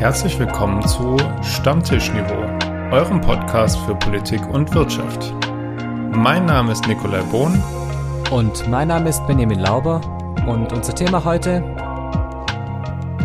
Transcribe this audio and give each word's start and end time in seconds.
Herzlich 0.00 0.38
willkommen 0.38 0.80
zu 0.88 1.18
Stammtischniveau, 1.42 2.40
eurem 2.90 3.20
Podcast 3.20 3.78
für 3.80 3.94
Politik 3.94 4.40
und 4.48 4.72
Wirtschaft. 4.74 5.34
Mein 6.16 6.46
Name 6.46 6.72
ist 6.72 6.86
Nikolai 6.86 7.20
Bohn. 7.24 7.62
Und 8.30 8.66
mein 8.70 8.88
Name 8.88 9.10
ist 9.10 9.26
Benjamin 9.26 9.58
Lauber. 9.58 10.00
Und 10.48 10.72
unser 10.72 10.94
Thema 10.94 11.22
heute? 11.22 11.60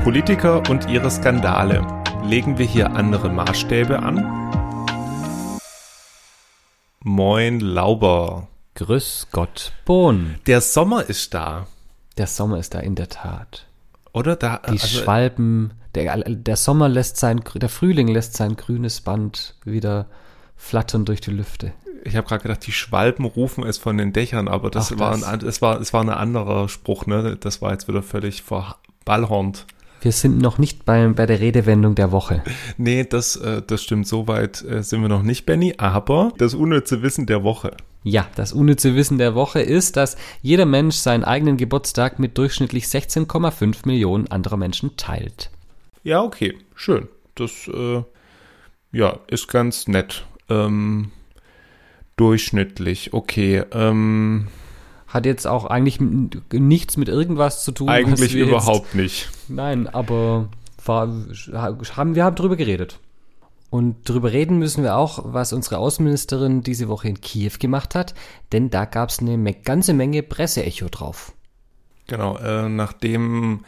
Politiker 0.04 0.70
und 0.70 0.89
ihre 0.89 1.09
Skandale. 1.09 1.88
Legen 2.25 2.57
wir 2.57 2.66
hier 2.66 2.92
andere 2.92 3.30
Maßstäbe 3.30 3.98
an? 3.98 5.57
Moin 7.00 7.62
Lauber. 7.62 8.50
Grüß 8.73 9.28
Gott, 9.32 9.71
Bohn. 9.86 10.42
Der 10.46 10.60
Sommer 10.60 11.05
ist 11.05 11.34
da. 11.34 11.68
Der 12.18 12.28
Sommer 12.28 12.57
ist 12.57 12.73
da 12.73 12.80
in 12.80 12.96
der 12.96 13.07
Tat. 13.07 13.66
Oder 14.12 14.35
da. 14.35 14.57
Die 14.66 14.71
also, 14.71 14.88
Schwalben, 14.88 15.71
der, 15.95 16.17
der 16.17 16.55
Sommer 16.55 16.90
lässt 16.90 17.17
sein, 17.17 17.41
der 17.55 17.70
Frühling 17.70 18.08
lässt 18.08 18.35
sein 18.35 18.55
grünes 18.55 19.02
Band 19.02 19.55
wieder 19.63 20.08
flattern 20.55 21.05
durch 21.05 21.21
die 21.21 21.31
Lüfte. 21.31 21.73
Ich 22.04 22.16
habe 22.16 22.27
gerade 22.27 22.44
gedacht, 22.44 22.66
die 22.68 22.71
Schwalben 22.71 23.26
rufen 23.26 23.63
es 23.63 23.77
von 23.77 23.98
den 23.98 24.13
Dächern, 24.13 24.48
aber 24.48 24.70
das, 24.70 24.94
Ach, 24.94 24.99
war, 24.99 25.13
Ein, 25.13 25.41
es 25.41 25.62
war, 25.62 25.81
es 25.81 25.91
war 25.91 26.02
ein 26.02 26.09
anderer 26.09 26.70
Spruch, 26.70 27.08
ne? 27.08 27.35
Das 27.40 27.62
war 27.62 27.71
jetzt 27.71 27.88
wieder 27.88 28.04
völlig 28.04 28.44
verballhornt. 28.44 29.66
Wir 30.02 30.12
sind 30.12 30.38
noch 30.38 30.59
nicht 30.59 30.85
bei, 30.85 31.08
bei 31.08 31.26
der 31.26 31.40
Redewendung 31.40 31.96
der 31.96 32.12
Woche. 32.12 32.43
Nee, 32.77 33.05
das, 33.05 33.38
äh, 33.38 33.63
das 33.66 33.82
stimmt. 33.82 34.07
Soweit 34.07 34.63
äh, 34.63 34.84
sind 34.84 35.02
wir 35.02 35.09
noch 35.09 35.23
nicht, 35.23 35.48
Benny. 35.48 35.73
Aber 35.77 36.32
das 36.38 36.54
unnütze 36.54 37.02
Wissen 37.02 37.26
der 37.26 37.43
Woche. 37.43 37.76
Ja, 38.04 38.27
das 38.35 38.54
unnütze 38.54 38.93
Wissen 38.93 39.18
der 39.18 39.34
Woche 39.34 39.62
ist, 39.62 39.98
dass 39.98 40.16
jeder 40.43 40.68
Mensch 40.68 40.98
seinen 40.98 41.23
eigenen 41.23 41.57
Geburtstag 41.57 42.20
mit 42.20 42.38
durchschnittlich 42.38 42.85
16,5 42.85 43.77
Millionen 43.85 44.27
anderer 44.27 44.57
Menschen 44.57 44.96
teilt. 44.96 45.49
Ja, 46.05 46.21
okay, 46.21 46.55
schön. 46.75 47.07
Das 47.34 47.67
äh, 47.67 48.03
ja, 48.91 49.20
ist 49.25 49.48
ganz 49.48 49.87
nett. 49.87 50.23
Ähm, 50.49 51.11
durchschnittlich, 52.15 53.11
okay. 53.13 53.63
Ähm, 53.71 54.48
hat 55.07 55.26
jetzt 55.26 55.48
auch 55.48 55.65
eigentlich 55.65 55.99
nichts 55.99 56.95
mit 56.98 57.09
irgendwas 57.09 57.63
zu 57.63 57.71
tun. 57.71 57.89
Eigentlich 57.89 58.35
überhaupt 58.35 58.85
jetzt, 58.85 58.95
nicht. 58.95 59.29
Nein, 59.48 59.87
aber 59.87 60.49
war, 60.85 61.11
haben, 61.51 62.13
wir 62.13 62.23
haben 62.23 62.35
drüber 62.35 62.55
geredet. 62.55 62.99
Und 63.71 64.07
darüber 64.07 64.31
reden 64.31 64.59
müssen 64.59 64.83
wir 64.83 64.97
auch, 64.97 65.22
was 65.23 65.53
unsere 65.53 65.79
Außenministerin 65.79 66.61
diese 66.61 66.88
Woche 66.88 67.09
in 67.09 67.19
Kiew 67.19 67.53
gemacht 67.59 67.95
hat, 67.95 68.13
denn 68.51 68.69
da 68.69 68.85
gab 68.85 69.09
es 69.09 69.17
eine 69.19 69.53
ganze 69.56 69.95
Menge 69.95 70.22
Presseecho 70.22 70.88
drauf. 70.88 71.33
Genau, 72.06 72.38
äh, 72.38 72.69
nachdem 72.69 73.66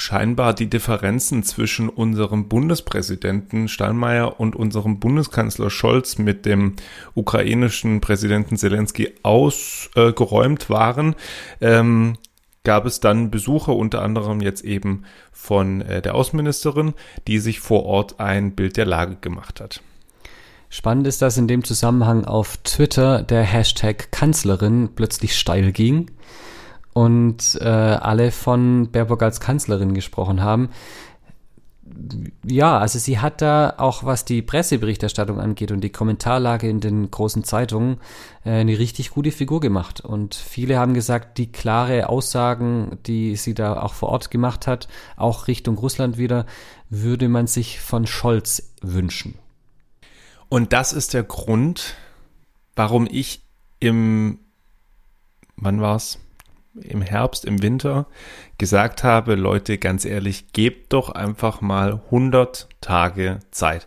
scheinbar 0.00 0.54
die 0.54 0.68
Differenzen 0.68 1.42
zwischen 1.42 1.88
unserem 1.88 2.48
Bundespräsidenten 2.48 3.68
Steinmeier 3.68 4.40
und 4.40 4.56
unserem 4.56 4.98
Bundeskanzler 4.98 5.70
Scholz 5.70 6.18
mit 6.18 6.46
dem 6.46 6.76
ukrainischen 7.14 8.00
Präsidenten 8.00 8.56
Zelensky 8.56 9.12
ausgeräumt 9.22 10.64
äh, 10.64 10.70
waren, 10.70 11.14
ähm, 11.60 12.16
gab 12.64 12.86
es 12.86 13.00
dann 13.00 13.30
Besucher, 13.30 13.76
unter 13.76 14.02
anderem 14.02 14.40
jetzt 14.40 14.64
eben 14.64 15.04
von 15.32 15.82
äh, 15.82 16.02
der 16.02 16.14
Außenministerin, 16.14 16.94
die 17.26 17.38
sich 17.38 17.60
vor 17.60 17.84
Ort 17.84 18.20
ein 18.20 18.52
Bild 18.52 18.76
der 18.76 18.86
Lage 18.86 19.16
gemacht 19.20 19.60
hat. 19.60 19.82
Spannend 20.70 21.06
ist, 21.06 21.20
dass 21.20 21.36
in 21.36 21.48
dem 21.48 21.64
Zusammenhang 21.64 22.24
auf 22.24 22.56
Twitter 22.58 23.22
der 23.22 23.42
Hashtag 23.42 24.12
Kanzlerin 24.12 24.90
plötzlich 24.94 25.36
steil 25.36 25.72
ging 25.72 26.10
und 26.92 27.58
äh, 27.60 27.64
alle 27.64 28.30
von 28.30 28.90
Baerbock 28.90 29.22
als 29.22 29.40
Kanzlerin 29.40 29.94
gesprochen 29.94 30.42
haben. 30.42 30.70
Ja, 32.46 32.78
also 32.78 32.98
sie 32.98 33.18
hat 33.18 33.42
da 33.42 33.74
auch, 33.76 34.04
was 34.04 34.24
die 34.24 34.42
Presseberichterstattung 34.42 35.40
angeht 35.40 35.72
und 35.72 35.80
die 35.80 35.90
Kommentarlage 35.90 36.68
in 36.68 36.80
den 36.80 37.10
großen 37.10 37.44
Zeitungen, 37.44 37.98
äh, 38.44 38.50
eine 38.50 38.78
richtig 38.78 39.10
gute 39.10 39.32
Figur 39.32 39.60
gemacht. 39.60 40.00
Und 40.00 40.34
viele 40.34 40.78
haben 40.78 40.94
gesagt, 40.94 41.38
die 41.38 41.50
klare 41.50 42.08
Aussagen, 42.08 42.98
die 43.06 43.36
sie 43.36 43.54
da 43.54 43.80
auch 43.80 43.94
vor 43.94 44.10
Ort 44.10 44.30
gemacht 44.30 44.66
hat, 44.66 44.88
auch 45.16 45.48
Richtung 45.48 45.76
Russland 45.78 46.16
wieder, 46.16 46.46
würde 46.90 47.28
man 47.28 47.46
sich 47.46 47.80
von 47.80 48.06
Scholz 48.06 48.72
wünschen. 48.82 49.34
Und 50.48 50.72
das 50.72 50.92
ist 50.92 51.14
der 51.14 51.22
Grund, 51.22 51.94
warum 52.76 53.06
ich 53.10 53.42
im, 53.78 54.38
wann 55.56 55.80
war's? 55.80 56.18
Im 56.74 57.02
Herbst, 57.02 57.44
im 57.44 57.62
Winter 57.62 58.06
gesagt 58.58 59.02
habe, 59.04 59.34
Leute, 59.34 59.78
ganz 59.78 60.04
ehrlich, 60.04 60.52
gebt 60.52 60.92
doch 60.92 61.10
einfach 61.10 61.60
mal 61.60 62.00
100 62.06 62.68
Tage 62.80 63.40
Zeit. 63.50 63.86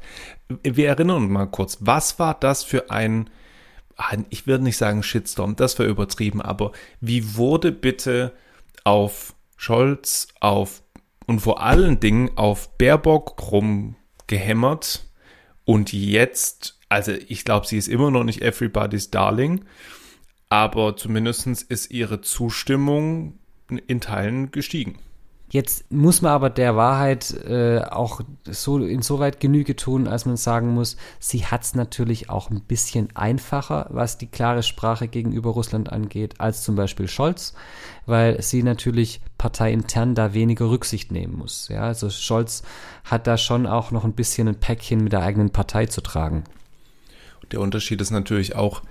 Wir 0.63 0.89
erinnern 0.89 1.23
uns 1.23 1.31
mal 1.31 1.45
kurz, 1.45 1.77
was 1.81 2.19
war 2.19 2.33
das 2.39 2.63
für 2.63 2.91
ein, 2.91 3.29
ich 4.29 4.47
würde 4.47 4.63
nicht 4.63 4.77
sagen 4.77 5.03
Shitstorm, 5.03 5.55
das 5.55 5.79
war 5.79 5.85
übertrieben, 5.85 6.41
aber 6.41 6.71
wie 6.99 7.35
wurde 7.35 7.71
bitte 7.71 8.33
auf 8.83 9.33
Scholz, 9.55 10.27
auf 10.39 10.83
und 11.25 11.39
vor 11.39 11.61
allen 11.61 11.99
Dingen 11.99 12.31
auf 12.35 12.77
Baerbock 12.77 13.41
rumgehämmert 13.51 15.05
und 15.63 15.93
jetzt, 15.93 16.79
also 16.89 17.13
ich 17.13 17.45
glaube, 17.45 17.65
sie 17.65 17.77
ist 17.77 17.87
immer 17.87 18.11
noch 18.11 18.25
nicht 18.25 18.41
everybody's 18.41 19.09
darling, 19.09 19.63
aber 20.53 20.95
zumindest 20.95 21.47
ist 21.47 21.89
ihre 21.89 22.21
Zustimmung 22.21 23.39
in 23.87 24.01
Teilen 24.01 24.51
gestiegen. 24.51 24.99
Jetzt 25.49 25.91
muss 25.91 26.21
man 26.21 26.31
aber 26.31 26.51
der 26.51 26.75
Wahrheit 26.75 27.33
äh, 27.43 27.79
auch 27.79 28.21
so 28.45 28.77
insoweit 28.77 29.39
Genüge 29.39 29.75
tun, 29.75 30.07
als 30.07 30.27
man 30.27 30.37
sagen 30.37 30.75
muss, 30.75 30.95
sie 31.19 31.47
hat 31.47 31.63
es 31.63 31.73
natürlich 31.73 32.29
auch 32.29 32.51
ein 32.51 32.61
bisschen 32.61 33.15
einfacher, 33.15 33.87
was 33.89 34.19
die 34.19 34.27
klare 34.27 34.61
Sprache 34.61 35.07
gegenüber 35.07 35.49
Russland 35.49 35.91
angeht, 35.91 36.39
als 36.39 36.61
zum 36.61 36.75
Beispiel 36.75 37.07
Scholz, 37.07 37.55
weil 38.05 38.39
sie 38.43 38.61
natürlich 38.61 39.21
parteiintern 39.39 40.13
da 40.13 40.35
weniger 40.35 40.69
Rücksicht 40.69 41.11
nehmen 41.11 41.35
muss. 41.35 41.67
Ja, 41.69 41.81
also 41.81 42.11
Scholz 42.11 42.61
hat 43.05 43.25
da 43.25 43.37
schon 43.39 43.65
auch 43.65 43.89
noch 43.89 44.03
ein 44.03 44.13
bisschen 44.13 44.47
ein 44.47 44.59
Päckchen 44.59 45.03
mit 45.03 45.13
der 45.13 45.23
eigenen 45.23 45.49
Partei 45.49 45.87
zu 45.87 46.01
tragen. 46.01 46.43
Der 47.51 47.59
Unterschied 47.59 48.01
ist 48.01 48.11
natürlich 48.11 48.55
auch, 48.55 48.83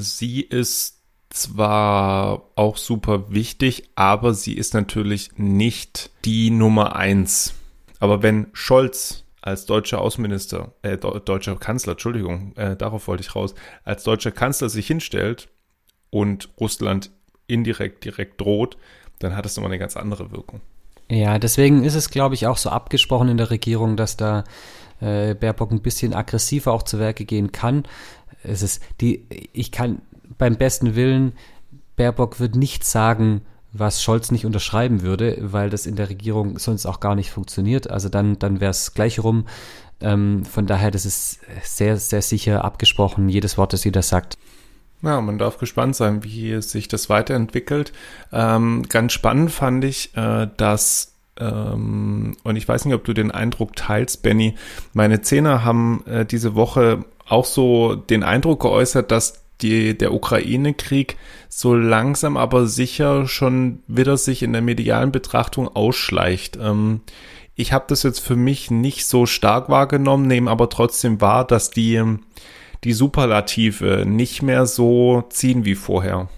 sie 0.00 0.40
ist 0.40 1.00
zwar 1.30 2.50
auch 2.54 2.76
super 2.76 3.30
wichtig, 3.32 3.90
aber 3.94 4.34
sie 4.34 4.54
ist 4.54 4.74
natürlich 4.74 5.30
nicht 5.36 6.10
die 6.24 6.50
Nummer 6.50 6.96
eins. 6.96 7.54
Aber 7.98 8.22
wenn 8.22 8.48
Scholz 8.52 9.24
als 9.42 9.66
deutscher 9.66 10.00
Außenminister, 10.00 10.72
äh, 10.82 10.96
deutscher 10.96 11.56
Kanzler, 11.56 11.92
Entschuldigung, 11.92 12.52
äh, 12.56 12.76
darauf 12.76 13.06
wollte 13.06 13.22
ich 13.22 13.34
raus, 13.34 13.54
als 13.84 14.02
deutscher 14.02 14.32
Kanzler 14.32 14.68
sich 14.68 14.86
hinstellt 14.86 15.48
und 16.10 16.48
Russland 16.60 17.10
indirekt 17.46 18.04
direkt 18.04 18.40
droht, 18.40 18.76
dann 19.18 19.36
hat 19.36 19.46
es 19.46 19.56
nochmal 19.56 19.70
eine 19.70 19.78
ganz 19.78 19.96
andere 19.96 20.32
Wirkung. 20.32 20.60
Ja, 21.08 21.38
deswegen 21.38 21.84
ist 21.84 21.94
es, 21.94 22.10
glaube 22.10 22.34
ich, 22.34 22.46
auch 22.46 22.56
so 22.56 22.70
abgesprochen 22.70 23.28
in 23.28 23.36
der 23.36 23.50
Regierung, 23.50 23.96
dass 23.96 24.16
da 24.16 24.42
äh, 25.00 25.34
Baerbock 25.34 25.70
ein 25.70 25.82
bisschen 25.82 26.14
aggressiver 26.14 26.72
auch 26.72 26.82
zu 26.82 26.98
Werke 26.98 27.24
gehen 27.24 27.52
kann 27.52 27.84
es 28.46 28.62
ist 28.62 28.82
die, 29.00 29.26
ich 29.52 29.72
kann 29.72 30.00
beim 30.38 30.56
besten 30.56 30.94
Willen, 30.94 31.32
Baerbock 31.96 32.40
wird 32.40 32.56
nicht 32.56 32.84
sagen, 32.84 33.42
was 33.72 34.02
Scholz 34.02 34.30
nicht 34.30 34.46
unterschreiben 34.46 35.02
würde, 35.02 35.38
weil 35.40 35.70
das 35.70 35.86
in 35.86 35.96
der 35.96 36.08
Regierung 36.08 36.58
sonst 36.58 36.86
auch 36.86 37.00
gar 37.00 37.14
nicht 37.14 37.30
funktioniert. 37.30 37.90
Also 37.90 38.08
dann, 38.08 38.38
dann 38.38 38.60
wäre 38.60 38.70
es 38.70 38.94
gleich 38.94 39.22
rum. 39.22 39.46
Ähm, 40.00 40.44
von 40.44 40.66
daher, 40.66 40.90
das 40.90 41.06
ist 41.06 41.40
sehr, 41.62 41.96
sehr 41.96 42.22
sicher 42.22 42.64
abgesprochen, 42.64 43.28
jedes 43.28 43.58
Wort, 43.58 43.72
das 43.72 43.82
sie 43.82 43.92
da 43.92 44.02
sagt. 44.02 44.36
Ja, 45.02 45.20
man 45.20 45.38
darf 45.38 45.58
gespannt 45.58 45.94
sein, 45.94 46.24
wie 46.24 46.60
sich 46.62 46.88
das 46.88 47.08
weiterentwickelt. 47.10 47.92
Ähm, 48.32 48.84
ganz 48.88 49.12
spannend 49.12 49.50
fand 49.50 49.84
ich, 49.84 50.16
äh, 50.16 50.48
dass 50.56 51.12
ähm, 51.38 52.36
und 52.44 52.56
ich 52.56 52.66
weiß 52.66 52.86
nicht, 52.86 52.94
ob 52.94 53.04
du 53.04 53.12
den 53.12 53.30
Eindruck 53.30 53.76
teilst, 53.76 54.22
Benny. 54.22 54.54
Meine 54.94 55.20
Zehner 55.20 55.64
haben 55.64 56.02
äh, 56.06 56.24
diese 56.24 56.54
Woche 56.54 57.04
auch 57.28 57.44
so 57.44 57.94
den 57.94 58.22
Eindruck 58.22 58.60
geäußert, 58.60 59.10
dass 59.10 59.42
die, 59.60 59.96
der 59.96 60.12
Ukraine-Krieg 60.12 61.16
so 61.48 61.74
langsam 61.74 62.36
aber 62.36 62.66
sicher 62.66 63.26
schon 63.26 63.80
wieder 63.86 64.16
sich 64.16 64.42
in 64.42 64.52
der 64.52 64.62
medialen 64.62 65.12
Betrachtung 65.12 65.68
ausschleicht. 65.68 66.58
Ähm, 66.60 67.00
ich 67.54 67.72
habe 67.72 67.86
das 67.88 68.02
jetzt 68.02 68.20
für 68.20 68.36
mich 68.36 68.70
nicht 68.70 69.06
so 69.06 69.24
stark 69.24 69.68
wahrgenommen, 69.70 70.26
nehme 70.26 70.50
aber 70.50 70.68
trotzdem 70.68 71.20
wahr, 71.22 71.46
dass 71.46 71.70
die, 71.70 72.02
die 72.84 72.92
Superlative 72.92 74.04
nicht 74.06 74.42
mehr 74.42 74.66
so 74.66 75.24
ziehen 75.30 75.64
wie 75.64 75.74
vorher. 75.74 76.28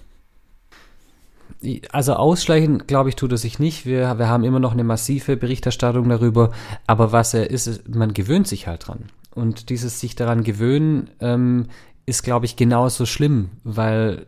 Also 1.91 2.13
ausschleichen, 2.13 2.87
glaube 2.87 3.09
ich, 3.09 3.17
tut 3.17 3.33
er 3.33 3.39
sich 3.39 3.59
nicht. 3.59 3.85
Wir, 3.85 4.17
wir 4.17 4.29
haben 4.29 4.45
immer 4.45 4.61
noch 4.61 4.73
eine 4.73 4.85
massive 4.85 5.37
Berichterstattung 5.37 6.09
darüber. 6.09 6.53
Aber 6.87 7.11
was 7.11 7.35
er 7.35 7.51
ist, 7.51 7.89
man 7.89 8.15
gewöhnt 8.15 8.47
sich 8.47 8.69
halt 8.69 8.87
dran. 8.87 9.07
Und 9.39 9.71
dieses 9.71 10.01
sich 10.01 10.17
daran 10.17 10.43
gewöhnen 10.43 11.11
ähm, 11.21 11.67
ist, 12.07 12.25
glaube 12.25 12.45
ich, 12.45 12.57
genauso 12.57 13.07
schlimm, 13.07 13.51
weil 13.63 14.27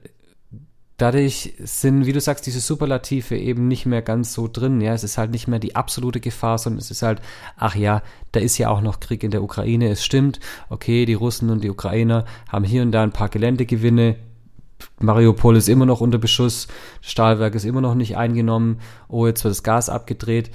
dadurch 0.99 1.55
sind, 1.59 2.07
wie 2.07 2.12
du 2.12 2.21
sagst, 2.21 2.47
diese 2.47 2.61
Superlative 2.61 3.37
eben 3.37 3.67
nicht 3.67 3.87
mehr 3.87 4.03
ganz 4.03 4.33
so 4.33 4.47
drin. 4.47 4.81
Ja, 4.81 4.95
es 4.95 5.03
ist 5.03 5.19
halt 5.19 5.33
nicht 5.33 5.49
mehr 5.49 5.59
die 5.59 5.75
absolute 5.75 6.21
Gefahr, 6.21 6.59
sondern 6.59 6.79
es 6.79 6.93
ist 6.93 7.03
halt, 7.03 7.21
ach 7.57 7.75
ja, 7.75 8.03
da 8.31 8.39
ist 8.39 8.57
ja 8.59 8.69
auch 8.69 8.83
noch 8.83 9.01
Krieg 9.01 9.25
in 9.25 9.33
der 9.33 9.43
Ukraine. 9.43 9.89
Es 9.89 10.05
stimmt, 10.05 10.39
okay, 10.69 11.07
die 11.07 11.15
Russen 11.15 11.51
und 11.51 11.65
die 11.65 11.71
Ukrainer 11.71 12.25
haben 12.49 12.65
hier 12.65 12.83
und 12.83 12.93
da 12.93 13.03
ein 13.03 13.12
paar 13.12 13.31
Geländegewinne. 13.31 14.15
Mariupol 15.01 15.57
ist 15.57 15.69
immer 15.69 15.87
noch 15.87 16.01
unter 16.01 16.19
Beschuss, 16.19 16.69
Stahlwerk 17.01 17.57
ist 17.57 17.65
immer 17.65 17.81
noch 17.81 17.97
nicht 17.97 18.17
eingenommen. 18.17 18.81
Oh, 19.09 19.27
jetzt 19.27 19.43
wird 19.43 19.51
das 19.51 19.65
Gas 19.65 19.89
abgedreht. 19.89 20.53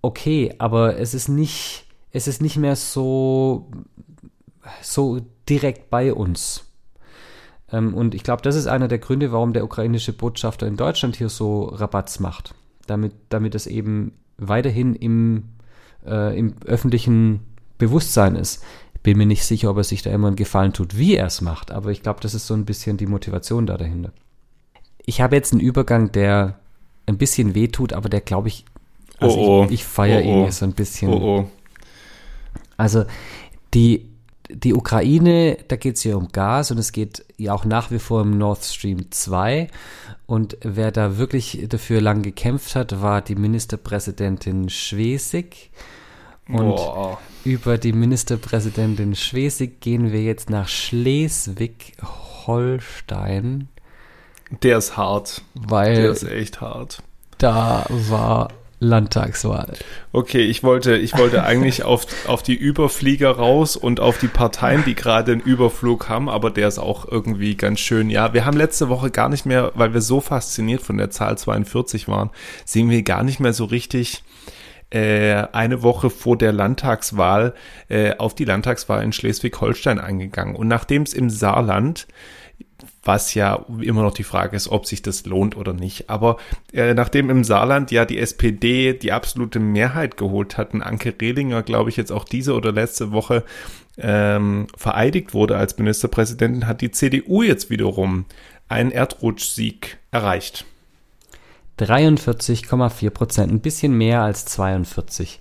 Okay, 0.00 0.54
aber 0.58 0.98
es 0.98 1.12
ist 1.12 1.28
nicht, 1.28 1.84
es 2.12 2.28
ist 2.28 2.42
nicht 2.42 2.56
mehr 2.56 2.76
so, 2.76 3.70
so 4.82 5.20
direkt 5.48 5.90
bei 5.90 6.12
uns. 6.12 6.64
Ähm, 7.70 7.94
und 7.94 8.14
ich 8.14 8.22
glaube, 8.22 8.42
das 8.42 8.56
ist 8.56 8.66
einer 8.66 8.88
der 8.88 8.98
Gründe, 8.98 9.32
warum 9.32 9.52
der 9.52 9.64
ukrainische 9.64 10.12
Botschafter 10.12 10.66
in 10.66 10.76
Deutschland 10.76 11.16
hier 11.16 11.28
so 11.28 11.64
Rabatz 11.64 12.20
macht. 12.20 12.54
Damit, 12.86 13.12
damit 13.28 13.54
es 13.54 13.66
eben 13.66 14.12
weiterhin 14.38 14.94
im, 14.94 15.44
äh, 16.06 16.38
im 16.38 16.54
öffentlichen 16.64 17.40
Bewusstsein 17.76 18.36
ist. 18.36 18.62
Bin 19.02 19.18
mir 19.18 19.26
nicht 19.26 19.44
sicher, 19.44 19.70
ob 19.70 19.76
er 19.76 19.84
sich 19.84 20.02
da 20.02 20.10
immer 20.10 20.28
einen 20.28 20.36
Gefallen 20.36 20.72
tut, 20.72 20.96
wie 20.96 21.14
er 21.14 21.26
es 21.26 21.40
macht, 21.40 21.70
aber 21.70 21.90
ich 21.90 22.02
glaube, 22.02 22.20
das 22.20 22.34
ist 22.34 22.46
so 22.46 22.54
ein 22.54 22.64
bisschen 22.64 22.96
die 22.96 23.06
Motivation 23.06 23.64
da 23.66 23.76
dahinter. 23.76 24.12
Ich 25.06 25.20
habe 25.20 25.36
jetzt 25.36 25.52
einen 25.52 25.60
Übergang, 25.60 26.10
der 26.12 26.58
ein 27.06 27.16
bisschen 27.16 27.54
wehtut, 27.54 27.92
aber 27.92 28.08
der 28.08 28.20
glaube 28.20 28.48
ich, 28.48 28.64
also 29.18 29.38
oh, 29.38 29.60
oh. 29.60 29.64
ich, 29.66 29.72
ich 29.72 29.84
feiere 29.84 30.24
oh, 30.24 30.46
ihn 30.46 30.50
so 30.50 30.64
ein 30.64 30.72
bisschen. 30.72 31.12
Oh, 31.12 31.40
oh. 31.40 31.50
Also 32.78 33.04
die 33.74 34.08
die 34.50 34.74
Ukraine, 34.74 35.58
da 35.68 35.76
geht 35.76 35.96
es 35.96 36.04
ja 36.04 36.16
um 36.16 36.28
Gas 36.28 36.70
und 36.70 36.78
es 36.78 36.92
geht 36.92 37.22
ja 37.36 37.52
auch 37.52 37.66
nach 37.66 37.90
wie 37.90 37.98
vor 37.98 38.22
um 38.22 38.38
Nord 38.38 38.64
Stream 38.64 39.10
2. 39.10 39.68
Und 40.26 40.56
wer 40.62 40.90
da 40.90 41.18
wirklich 41.18 41.66
dafür 41.68 42.00
lang 42.00 42.22
gekämpft 42.22 42.74
hat, 42.74 43.02
war 43.02 43.20
die 43.20 43.34
Ministerpräsidentin 43.34 44.70
Schwesig. 44.70 45.68
Und 46.48 46.76
Boah. 46.76 47.18
über 47.44 47.76
die 47.76 47.92
Ministerpräsidentin 47.92 49.14
Schwesig 49.14 49.82
gehen 49.82 50.12
wir 50.12 50.22
jetzt 50.22 50.48
nach 50.48 50.68
Schleswig-Holstein. 50.68 53.68
Der 54.62 54.78
ist 54.78 54.96
hart. 54.96 55.42
Weil 55.54 55.94
Der 55.94 56.10
ist 56.10 56.22
echt 56.22 56.62
hart. 56.62 57.02
Da 57.36 57.84
war 57.90 58.48
Landtagswahl. 58.80 59.74
Okay, 60.12 60.42
ich 60.42 60.62
wollte, 60.62 60.96
ich 60.96 61.16
wollte 61.16 61.42
eigentlich 61.44 61.82
auf, 61.82 62.06
auf 62.26 62.42
die 62.42 62.54
Überflieger 62.54 63.30
raus 63.30 63.76
und 63.76 64.00
auf 64.00 64.18
die 64.18 64.28
Parteien, 64.28 64.84
die 64.84 64.94
gerade 64.94 65.32
einen 65.32 65.40
Überflug 65.40 66.08
haben, 66.08 66.28
aber 66.28 66.50
der 66.50 66.68
ist 66.68 66.78
auch 66.78 67.06
irgendwie 67.06 67.56
ganz 67.56 67.80
schön. 67.80 68.10
Ja, 68.10 68.34
wir 68.34 68.44
haben 68.44 68.56
letzte 68.56 68.88
Woche 68.88 69.10
gar 69.10 69.28
nicht 69.28 69.46
mehr, 69.46 69.72
weil 69.74 69.94
wir 69.94 70.00
so 70.00 70.20
fasziniert 70.20 70.82
von 70.82 70.96
der 70.96 71.10
Zahl 71.10 71.36
42 71.36 72.08
waren, 72.08 72.30
sehen 72.64 72.90
wir 72.90 73.02
gar 73.02 73.22
nicht 73.22 73.40
mehr 73.40 73.52
so 73.52 73.64
richtig 73.64 74.22
äh, 74.90 75.46
eine 75.52 75.82
Woche 75.82 76.08
vor 76.08 76.38
der 76.38 76.52
Landtagswahl 76.52 77.54
äh, 77.88 78.16
auf 78.16 78.34
die 78.34 78.44
Landtagswahl 78.44 79.02
in 79.02 79.12
Schleswig-Holstein 79.12 79.98
eingegangen. 79.98 80.56
Und 80.56 80.68
nachdem 80.68 81.02
es 81.02 81.12
im 81.12 81.30
Saarland 81.30 82.06
was 83.08 83.32
ja 83.32 83.64
immer 83.80 84.02
noch 84.02 84.12
die 84.12 84.22
Frage 84.22 84.54
ist, 84.54 84.68
ob 84.68 84.84
sich 84.84 85.00
das 85.00 85.24
lohnt 85.24 85.56
oder 85.56 85.72
nicht. 85.72 86.10
Aber 86.10 86.36
äh, 86.74 86.92
nachdem 86.92 87.30
im 87.30 87.42
Saarland 87.42 87.90
ja 87.90 88.04
die 88.04 88.18
SPD 88.18 88.92
die 88.92 89.12
absolute 89.12 89.58
Mehrheit 89.60 90.18
geholt 90.18 90.58
hatten, 90.58 90.82
Anke 90.82 91.14
Rehlinger, 91.18 91.62
glaube 91.62 91.88
ich, 91.88 91.96
jetzt 91.96 92.12
auch 92.12 92.24
diese 92.24 92.52
oder 92.52 92.70
letzte 92.70 93.10
Woche 93.10 93.44
ähm, 93.96 94.66
vereidigt 94.76 95.32
wurde 95.32 95.56
als 95.56 95.78
Ministerpräsidentin, 95.78 96.66
hat 96.66 96.82
die 96.82 96.90
CDU 96.90 97.42
jetzt 97.42 97.70
wiederum 97.70 98.26
einen 98.68 98.90
Erdrutschsieg 98.90 99.96
erreicht. 100.10 100.66
43,4 101.80 103.08
Prozent, 103.08 103.50
ein 103.50 103.60
bisschen 103.60 103.96
mehr 103.96 104.20
als 104.20 104.44
42 104.44 105.40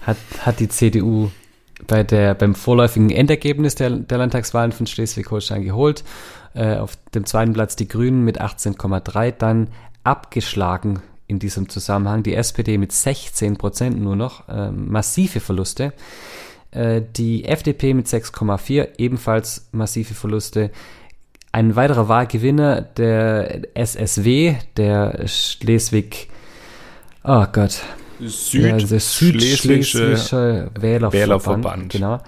hat, 0.00 0.16
hat 0.40 0.60
die 0.60 0.68
CDU 0.68 1.30
bei 1.86 2.04
der, 2.04 2.32
beim 2.32 2.54
vorläufigen 2.54 3.10
Endergebnis 3.10 3.74
der, 3.74 3.90
der 3.90 4.16
Landtagswahlen 4.16 4.72
von 4.72 4.86
Schleswig-Holstein 4.86 5.62
geholt 5.62 6.04
äh, 6.54 6.76
auf 6.76 6.96
dem 7.14 7.26
zweiten 7.26 7.52
Platz 7.52 7.76
die 7.76 7.88
Grünen 7.88 8.24
mit 8.24 8.40
18,3, 8.40 9.32
dann 9.32 9.68
abgeschlagen 10.04 11.02
in 11.26 11.38
diesem 11.38 11.68
Zusammenhang 11.68 12.22
die 12.22 12.34
SPD 12.34 12.78
mit 12.78 12.92
16 12.92 13.56
Prozent 13.56 14.00
nur 14.00 14.16
noch, 14.16 14.48
äh, 14.48 14.70
massive 14.70 15.40
Verluste. 15.40 15.92
Äh, 16.70 17.02
die 17.16 17.44
FDP 17.44 17.94
mit 17.94 18.06
6,4, 18.06 18.98
ebenfalls 18.98 19.68
massive 19.72 20.14
Verluste. 20.14 20.70
Ein 21.52 21.76
weiterer 21.76 22.08
Wahlgewinner, 22.08 22.80
der 22.82 23.76
SSW, 23.76 24.56
der 24.76 25.26
Schleswig, 25.26 26.28
oh 27.24 27.44
Gott, 27.52 27.82
Süd 28.20 28.62
ja, 28.62 28.76
der 28.76 29.00
Südschleswische 29.00 30.70
Wählerverband, 30.78 31.12
Wählerverband. 31.12 31.92
Genau. 31.92 32.20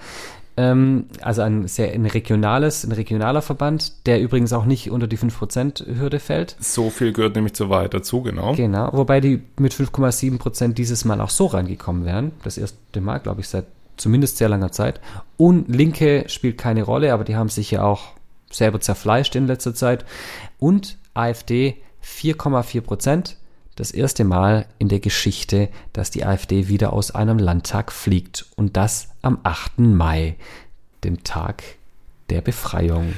Ähm, 0.57 1.05
also 1.21 1.41
ein 1.41 1.67
sehr 1.67 1.91
ein 1.91 2.05
regionales, 2.05 2.85
ein 2.85 2.91
regionaler 2.91 3.41
Verband, 3.41 4.05
der 4.05 4.21
übrigens 4.21 4.53
auch 4.53 4.65
nicht 4.65 4.89
unter 4.89 5.07
die 5.07 5.17
5%-Hürde 5.17 6.19
fällt. 6.19 6.55
So 6.59 6.89
viel 6.89 7.11
gehört 7.11 7.35
nämlich 7.35 7.53
zu 7.53 7.69
weit 7.69 7.93
dazu, 7.93 8.21
genau. 8.21 8.53
Genau, 8.55 8.89
wobei 8.93 9.19
die 9.19 9.41
mit 9.57 9.73
5,7% 9.73 10.73
dieses 10.73 11.03
Mal 11.03 11.19
auch 11.19 11.29
so 11.29 11.47
reingekommen 11.47 12.05
wären. 12.05 12.31
Das 12.43 12.57
erste 12.57 13.01
Mal, 13.01 13.19
glaube 13.19 13.41
ich, 13.41 13.49
seit 13.49 13.65
zumindest 13.97 14.37
sehr 14.37 14.49
langer 14.49 14.71
Zeit. 14.71 15.01
Und 15.37 15.67
Linke 15.67 16.25
spielt 16.27 16.57
keine 16.57 16.83
Rolle, 16.83 17.13
aber 17.13 17.23
die 17.23 17.35
haben 17.35 17.49
sich 17.49 17.71
ja 17.71 17.83
auch 17.83 18.09
selber 18.51 18.79
zerfleischt 18.79 19.35
in 19.35 19.47
letzter 19.47 19.73
Zeit. 19.73 20.05
Und 20.59 20.97
AfD 21.13 21.77
4,4 22.03 22.81
Prozent. 22.81 23.37
Das 23.75 23.91
erste 23.91 24.23
Mal 24.23 24.67
in 24.79 24.87
der 24.87 25.01
Geschichte, 25.01 25.67
dass 25.91 26.09
die 26.09 26.23
AfD 26.23 26.69
wieder 26.69 26.93
aus 26.93 27.11
einem 27.11 27.39
Landtag 27.39 27.91
fliegt. 27.91 28.45
Und 28.55 28.77
das 28.77 29.09
am 29.25 29.39
8. 29.43 29.79
Mai, 29.79 30.35
dem 31.03 31.23
Tag 31.23 31.63
der 32.29 32.41
Befreiung. 32.41 33.13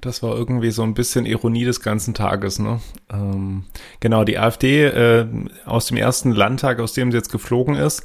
Das 0.00 0.22
war 0.22 0.34
irgendwie 0.34 0.70
so 0.70 0.82
ein 0.82 0.94
bisschen 0.94 1.26
Ironie 1.26 1.64
des 1.64 1.82
ganzen 1.82 2.14
Tages, 2.14 2.58
ne? 2.58 2.80
Ähm, 3.12 3.64
genau, 4.00 4.24
die 4.24 4.38
AfD 4.38 4.84
äh, 4.84 5.26
aus 5.66 5.86
dem 5.86 5.98
ersten 5.98 6.32
Landtag, 6.32 6.80
aus 6.80 6.94
dem 6.94 7.10
sie 7.10 7.18
jetzt 7.18 7.30
geflogen 7.30 7.74
ist. 7.74 8.04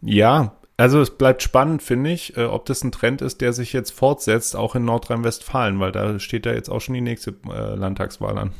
Ja, 0.00 0.56
also 0.78 1.00
es 1.02 1.10
bleibt 1.10 1.42
spannend, 1.42 1.82
finde 1.82 2.10
ich, 2.10 2.36
äh, 2.38 2.44
ob 2.44 2.64
das 2.64 2.82
ein 2.82 2.92
Trend 2.92 3.20
ist, 3.20 3.42
der 3.42 3.52
sich 3.52 3.74
jetzt 3.74 3.90
fortsetzt, 3.90 4.56
auch 4.56 4.74
in 4.74 4.86
Nordrhein-Westfalen, 4.86 5.78
weil 5.78 5.92
da 5.92 6.18
steht 6.18 6.46
ja 6.46 6.52
jetzt 6.52 6.70
auch 6.70 6.80
schon 6.80 6.94
die 6.94 7.02
nächste 7.02 7.34
äh, 7.50 7.74
Landtagswahl 7.74 8.38
an. 8.38 8.52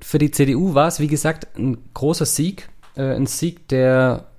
Für 0.00 0.18
die 0.18 0.30
CDU 0.30 0.74
war 0.74 0.86
es, 0.86 1.00
wie 1.00 1.08
gesagt, 1.08 1.58
ein 1.58 1.78
großer 1.94 2.26
Sieg. 2.26 2.68
Äh, 2.94 3.14
ein 3.14 3.26
Sieg, 3.26 3.66
der 3.68 4.29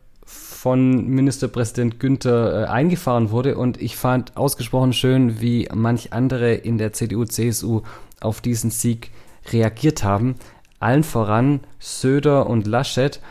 von 0.61 1.07
Ministerpräsident 1.07 1.99
Günther 1.99 2.61
äh, 2.61 2.65
eingefahren 2.67 3.31
wurde. 3.31 3.57
Und 3.57 3.81
ich 3.81 3.97
fand 3.97 4.37
ausgesprochen 4.37 4.93
schön, 4.93 5.41
wie 5.41 5.67
manch 5.73 6.13
andere 6.13 6.53
in 6.53 6.77
der 6.77 6.93
CDU, 6.93 7.25
CSU 7.25 7.81
auf 8.19 8.41
diesen 8.41 8.69
Sieg 8.69 9.09
reagiert 9.51 10.03
haben. 10.03 10.35
Allen 10.79 11.01
voran 11.01 11.61
Söder 11.79 12.45
und 12.45 12.67
Laschet. 12.67 13.21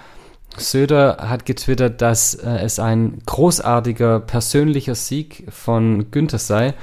Söder 0.57 1.19
hat 1.21 1.47
getwittert, 1.47 2.03
dass 2.03 2.35
äh, 2.35 2.51
es 2.65 2.81
ein 2.81 3.23
großartiger 3.27 4.19
persönlicher 4.19 4.97
Sieg 4.97 5.45
von 5.51 6.11
Günther 6.11 6.41
sei. 6.41 6.75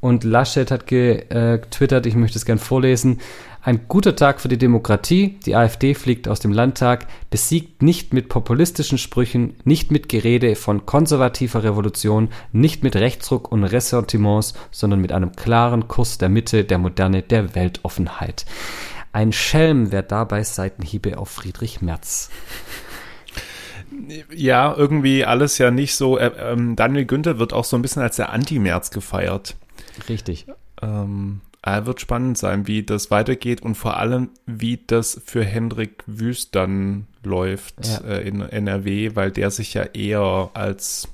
Und 0.00 0.24
Laschet 0.24 0.72
hat 0.72 0.90
äh, 0.90 1.58
getwittert, 1.58 2.06
ich 2.06 2.16
möchte 2.16 2.38
es 2.38 2.44
gern 2.44 2.58
vorlesen, 2.58 3.20
ein 3.64 3.86
guter 3.86 4.16
Tag 4.16 4.40
für 4.40 4.48
die 4.48 4.58
Demokratie. 4.58 5.38
Die 5.46 5.54
AfD 5.54 5.94
fliegt 5.94 6.26
aus 6.26 6.40
dem 6.40 6.52
Landtag, 6.52 7.06
besiegt 7.30 7.80
nicht 7.80 8.12
mit 8.12 8.28
populistischen 8.28 8.98
Sprüchen, 8.98 9.54
nicht 9.64 9.92
mit 9.92 10.08
Gerede 10.08 10.56
von 10.56 10.84
konservativer 10.84 11.62
Revolution, 11.62 12.30
nicht 12.50 12.82
mit 12.82 12.96
Rechtsruck 12.96 13.52
und 13.52 13.62
Ressentiments, 13.62 14.54
sondern 14.72 15.00
mit 15.00 15.12
einem 15.12 15.36
klaren 15.36 15.86
Kurs 15.86 16.18
der 16.18 16.28
Mitte, 16.28 16.64
der 16.64 16.78
Moderne, 16.78 17.22
der 17.22 17.54
Weltoffenheit. 17.54 18.46
Ein 19.12 19.32
Schelm, 19.32 19.92
wer 19.92 20.02
dabei 20.02 20.42
Seitenhiebe 20.42 21.16
auf 21.18 21.28
Friedrich 21.28 21.80
Merz. 21.82 22.30
Ja, 24.34 24.74
irgendwie 24.74 25.24
alles 25.24 25.58
ja 25.58 25.70
nicht 25.70 25.94
so. 25.94 26.18
Äh, 26.18 26.32
ähm, 26.38 26.74
Daniel 26.76 27.04
Günther 27.04 27.38
wird 27.38 27.52
auch 27.52 27.64
so 27.64 27.76
ein 27.76 27.82
bisschen 27.82 28.02
als 28.02 28.16
der 28.16 28.32
Anti-Merz 28.32 28.90
gefeiert. 28.90 29.54
Richtig. 30.08 30.46
Ähm, 30.80 31.42
äh, 31.42 31.51
wird 31.64 32.00
spannend 32.00 32.36
sein, 32.38 32.66
wie 32.66 32.82
das 32.82 33.10
weitergeht 33.10 33.62
und 33.62 33.76
vor 33.76 33.96
allem, 33.96 34.30
wie 34.46 34.80
das 34.86 35.20
für 35.24 35.44
Hendrik 35.44 36.02
Wüst 36.06 36.54
dann 36.54 37.06
läuft 37.22 37.86
Ja. 37.86 37.98
äh, 38.08 38.26
in 38.28 38.40
NRW, 38.40 39.14
weil 39.14 39.30
der 39.30 39.50
sich 39.50 39.74
ja 39.74 39.84
eher 39.84 40.50
als, 40.54 41.08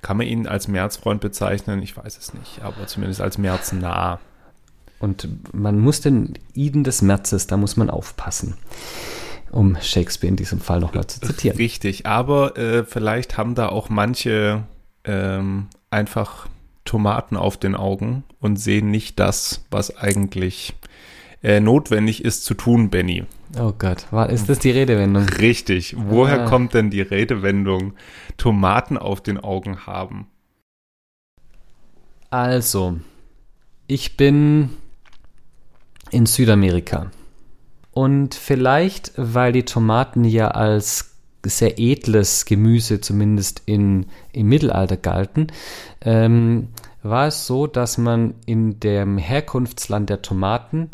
kann 0.00 0.16
man 0.16 0.26
ihn 0.26 0.46
als 0.46 0.68
Märzfreund 0.68 1.20
bezeichnen? 1.20 1.82
Ich 1.82 1.96
weiß 1.96 2.16
es 2.16 2.32
nicht, 2.32 2.62
aber 2.62 2.86
zumindest 2.86 3.20
als 3.20 3.36
März 3.36 3.72
nah. 3.72 4.20
Und 5.00 5.28
man 5.54 5.78
muss 5.78 6.00
den 6.00 6.34
Iden 6.54 6.82
des 6.82 7.02
Märzes, 7.02 7.46
da 7.46 7.56
muss 7.56 7.76
man 7.76 7.90
aufpassen. 7.90 8.54
Um 9.50 9.76
Shakespeare 9.80 10.28
in 10.30 10.36
diesem 10.36 10.60
Fall 10.60 10.80
nochmal 10.80 11.06
zu 11.06 11.20
zitieren. 11.20 11.56
Richtig, 11.56 12.04
aber 12.06 12.56
äh, 12.58 12.84
vielleicht 12.84 13.38
haben 13.38 13.54
da 13.54 13.68
auch 13.68 13.88
manche 13.90 14.64
ähm, 15.04 15.68
einfach 15.90 16.48
Tomaten 16.88 17.36
auf 17.36 17.56
den 17.58 17.74
Augen 17.74 18.24
und 18.40 18.56
sehen 18.58 18.90
nicht 18.90 19.20
das, 19.20 19.64
was 19.70 19.96
eigentlich 19.98 20.74
äh, 21.42 21.60
notwendig 21.60 22.24
ist 22.24 22.44
zu 22.44 22.54
tun, 22.54 22.88
Benny. 22.90 23.24
Oh 23.58 23.72
Gott, 23.78 24.06
ist 24.30 24.48
das 24.48 24.58
die 24.58 24.70
Redewendung? 24.70 25.24
Richtig. 25.24 25.94
Woher 25.98 26.42
Ah. 26.42 26.48
kommt 26.48 26.74
denn 26.74 26.90
die 26.90 27.02
Redewendung 27.02 27.92
Tomaten 28.38 28.96
auf 28.98 29.22
den 29.22 29.38
Augen 29.38 29.86
haben? 29.86 30.26
Also, 32.30 32.98
ich 33.86 34.16
bin 34.16 34.70
in 36.10 36.26
Südamerika. 36.26 37.10
Und 37.92 38.34
vielleicht, 38.34 39.12
weil 39.16 39.52
die 39.52 39.64
Tomaten 39.64 40.24
ja 40.24 40.48
als 40.48 41.14
sehr 41.44 41.78
edles 41.78 42.44
Gemüse 42.44 43.00
zumindest 43.00 43.62
in, 43.66 44.06
im 44.32 44.48
Mittelalter 44.48 44.96
galten, 44.96 45.48
ähm, 46.00 46.68
war 47.02 47.28
es 47.28 47.46
so, 47.46 47.66
dass 47.66 47.98
man 47.98 48.34
in 48.46 48.80
dem 48.80 49.18
Herkunftsland 49.18 50.10
der 50.10 50.22
Tomaten, 50.22 50.90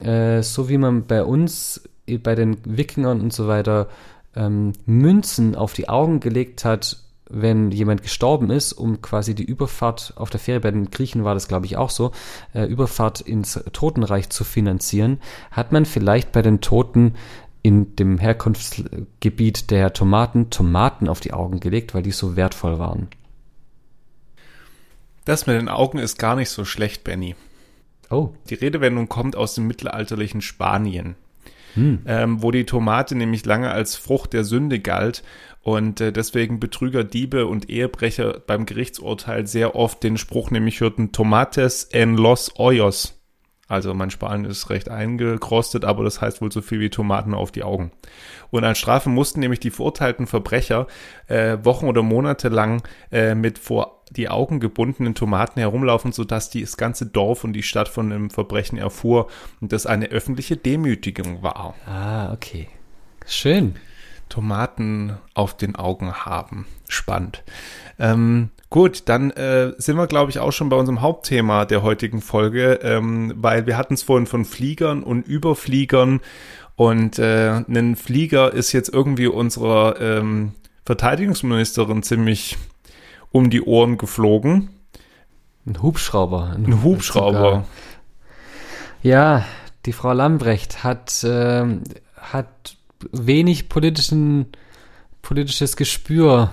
äh, 0.00 0.42
so 0.42 0.68
wie 0.68 0.78
man 0.78 1.06
bei 1.06 1.24
uns 1.24 1.88
äh, 2.06 2.18
bei 2.18 2.34
den 2.34 2.58
Wikingern 2.64 3.20
und 3.20 3.32
so 3.32 3.48
weiter 3.48 3.88
ähm, 4.36 4.72
Münzen 4.86 5.54
auf 5.54 5.72
die 5.72 5.88
Augen 5.88 6.20
gelegt 6.20 6.64
hat, 6.64 6.98
wenn 7.30 7.70
jemand 7.70 8.02
gestorben 8.02 8.50
ist, 8.50 8.74
um 8.74 9.00
quasi 9.00 9.34
die 9.34 9.44
Überfahrt 9.44 10.12
auf 10.16 10.28
der 10.28 10.40
Fähre, 10.40 10.60
bei 10.60 10.70
den 10.70 10.90
Griechen 10.90 11.24
war 11.24 11.34
das 11.34 11.48
glaube 11.48 11.66
ich 11.66 11.76
auch 11.76 11.90
so, 11.90 12.12
äh, 12.52 12.64
Überfahrt 12.64 13.20
ins 13.20 13.58
Totenreich 13.72 14.28
zu 14.28 14.44
finanzieren, 14.44 15.20
hat 15.50 15.72
man 15.72 15.86
vielleicht 15.86 16.32
bei 16.32 16.42
den 16.42 16.60
Toten 16.60 17.14
in 17.64 17.96
dem 17.96 18.18
Herkunftsgebiet 18.18 19.70
der 19.70 19.94
Tomaten 19.94 20.50
Tomaten 20.50 21.08
auf 21.08 21.20
die 21.20 21.32
Augen 21.32 21.60
gelegt, 21.60 21.94
weil 21.94 22.02
die 22.02 22.12
so 22.12 22.36
wertvoll 22.36 22.78
waren. 22.78 23.08
Das 25.24 25.46
mit 25.46 25.56
den 25.56 25.70
Augen 25.70 25.98
ist 25.98 26.18
gar 26.18 26.36
nicht 26.36 26.50
so 26.50 26.66
schlecht, 26.66 27.04
Benny. 27.04 27.34
Oh, 28.10 28.34
Die 28.50 28.54
Redewendung 28.54 29.08
kommt 29.08 29.34
aus 29.34 29.54
dem 29.54 29.66
mittelalterlichen 29.66 30.42
Spanien, 30.42 31.16
hm. 31.72 32.00
ähm, 32.04 32.42
wo 32.42 32.50
die 32.50 32.66
Tomate 32.66 33.14
nämlich 33.14 33.46
lange 33.46 33.70
als 33.70 33.96
Frucht 33.96 34.34
der 34.34 34.44
Sünde 34.44 34.78
galt 34.78 35.24
und 35.62 36.02
äh, 36.02 36.12
deswegen 36.12 36.60
Betrüger, 36.60 37.02
Diebe 37.02 37.46
und 37.46 37.70
Ehebrecher 37.70 38.40
beim 38.46 38.66
Gerichtsurteil 38.66 39.46
sehr 39.46 39.74
oft 39.74 40.02
den 40.02 40.18
Spruch 40.18 40.50
nämlich 40.50 40.80
hörten 40.80 41.12
Tomates 41.12 41.84
en 41.84 42.18
los 42.18 42.52
hoyos. 42.58 43.23
Also 43.66 43.94
mein 43.94 44.10
Spanien 44.10 44.44
ist 44.44 44.68
recht 44.68 44.90
eingekrostet, 44.90 45.84
aber 45.84 46.04
das 46.04 46.20
heißt 46.20 46.42
wohl 46.42 46.52
so 46.52 46.60
viel 46.60 46.80
wie 46.80 46.90
Tomaten 46.90 47.32
auf 47.32 47.50
die 47.50 47.62
Augen. 47.62 47.92
Und 48.50 48.64
als 48.64 48.78
Strafe 48.78 49.08
mussten 49.08 49.40
nämlich 49.40 49.60
die 49.60 49.70
verurteilten 49.70 50.26
Verbrecher 50.26 50.86
äh, 51.28 51.56
Wochen 51.62 51.86
oder 51.86 52.02
Monate 52.02 52.48
lang 52.48 52.82
äh, 53.10 53.34
mit 53.34 53.58
vor 53.58 54.02
die 54.10 54.28
Augen 54.28 54.60
gebundenen 54.60 55.14
Tomaten 55.14 55.60
herumlaufen, 55.60 56.12
sodass 56.12 56.50
die, 56.50 56.60
das 56.60 56.76
ganze 56.76 57.06
Dorf 57.06 57.42
und 57.42 57.54
die 57.54 57.62
Stadt 57.62 57.88
von 57.88 58.10
dem 58.10 58.28
Verbrechen 58.28 58.76
erfuhr 58.76 59.28
und 59.60 59.72
das 59.72 59.86
eine 59.86 60.08
öffentliche 60.08 60.58
Demütigung 60.58 61.42
war. 61.42 61.74
ah, 61.86 62.32
okay. 62.32 62.68
Schön. 63.26 63.76
Tomaten 64.28 65.16
auf 65.32 65.56
den 65.56 65.76
Augen 65.76 66.12
haben. 66.12 66.66
Spannend. 66.88 67.42
Ähm, 67.98 68.50
gut, 68.70 69.02
dann 69.06 69.30
äh, 69.32 69.72
sind 69.78 69.96
wir, 69.96 70.06
glaube 70.06 70.30
ich, 70.30 70.38
auch 70.38 70.52
schon 70.52 70.68
bei 70.68 70.76
unserem 70.76 71.00
Hauptthema 71.00 71.64
der 71.64 71.82
heutigen 71.82 72.20
Folge, 72.20 72.80
ähm, 72.82 73.32
weil 73.36 73.66
wir 73.66 73.76
hatten 73.76 73.94
es 73.94 74.02
vorhin 74.02 74.26
von 74.26 74.44
Fliegern 74.44 75.02
und 75.02 75.26
Überfliegern 75.26 76.20
und 76.76 77.18
äh, 77.18 77.62
ein 77.68 77.96
Flieger 77.96 78.52
ist 78.52 78.72
jetzt 78.72 78.88
irgendwie 78.92 79.28
unserer 79.28 80.00
ähm, 80.00 80.54
Verteidigungsministerin 80.84 82.02
ziemlich 82.02 82.56
um 83.30 83.50
die 83.50 83.62
Ohren 83.62 83.96
geflogen. 83.96 84.70
Ein 85.66 85.80
Hubschrauber. 85.82 86.52
Ein 86.54 86.82
Hubschrauber. 86.82 87.38
Sogar. 87.38 87.64
Ja, 89.02 89.44
die 89.86 89.92
Frau 89.92 90.12
Lambrecht 90.12 90.82
hat, 90.82 91.24
ähm, 91.24 91.82
hat 92.16 92.76
wenig 93.12 93.68
politischen, 93.68 94.46
politisches 95.22 95.76
Gespür 95.76 96.50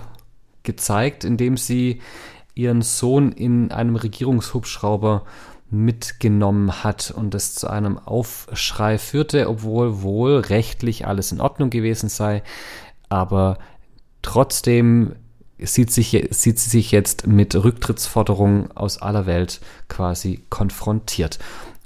gezeigt, 0.62 1.24
indem 1.24 1.56
sie 1.56 2.00
ihren 2.54 2.82
Sohn 2.82 3.32
in 3.32 3.72
einem 3.72 3.96
Regierungshubschrauber 3.96 5.24
mitgenommen 5.70 6.84
hat 6.84 7.10
und 7.10 7.34
es 7.34 7.54
zu 7.54 7.68
einem 7.68 7.98
Aufschrei 7.98 8.98
führte, 8.98 9.48
obwohl 9.48 10.02
wohl 10.02 10.36
rechtlich 10.38 11.06
alles 11.06 11.32
in 11.32 11.40
Ordnung 11.40 11.70
gewesen 11.70 12.10
sei. 12.10 12.42
Aber 13.08 13.58
trotzdem 14.20 15.14
sieht, 15.58 15.90
sich, 15.90 16.28
sieht 16.30 16.58
sie 16.58 16.70
sich 16.70 16.90
jetzt 16.90 17.26
mit 17.26 17.54
Rücktrittsforderungen 17.54 18.70
aus 18.72 19.00
aller 19.00 19.26
Welt 19.26 19.60
quasi 19.88 20.44
konfrontiert. 20.50 21.38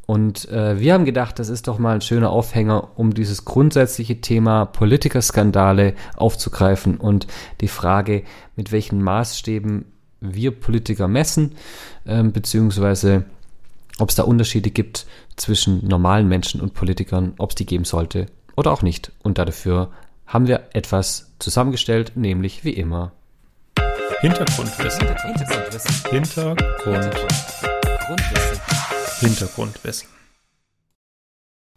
Und 0.07 0.49
äh, 0.51 0.79
wir 0.79 0.95
haben 0.95 1.05
gedacht, 1.05 1.39
das 1.41 1.49
ist 1.49 1.67
doch 1.67 1.79
mal 1.79 1.97
ein 1.97 2.01
schöner 2.01 2.31
Aufhänger, 2.31 2.91
um 2.95 3.13
dieses 3.13 3.45
grundsätzliche 3.45 4.21
Thema 4.21 4.65
Politikerskandale 4.65 5.95
aufzugreifen 6.17 6.97
und 6.97 7.27
die 7.61 7.69
Frage, 7.69 8.23
mit 8.55 8.71
welchen 8.71 9.03
Maßstäben 9.03 9.87
wir 10.21 10.53
Politiker 10.53 11.09
messen, 11.09 11.57
ähm, 12.07 12.33
beziehungsweise 12.33 13.25
ob 13.99 14.11
es 14.11 14.15
da 14.15 14.23
Unterschiede 14.23 14.71
gibt 14.71 15.07
zwischen 15.35 15.87
normalen 15.87 16.29
Menschen 16.29 16.61
und 16.61 16.75
Politikern, 16.75 17.35
ob 17.39 17.51
es 17.51 17.57
die 17.57 17.67
geben 17.67 17.85
sollte 17.85 18.27
oder 18.57 18.73
auch 18.73 18.83
nicht. 18.83 19.11
Und 19.23 19.39
dafür 19.39 19.91
haben 20.27 20.47
wir 20.47 20.69
etwas 20.73 21.33
zusammengestellt, 21.39 22.13
nämlich 22.15 22.65
wie 22.65 22.71
immer 22.71 23.13
Hintergrundwissen. 24.21 25.07
Hintergrundwissen. 25.07 26.11
Hintergrund. 26.11 26.59
Grundwissen. 28.07 28.56
Hintergrundwissen. 29.21 30.09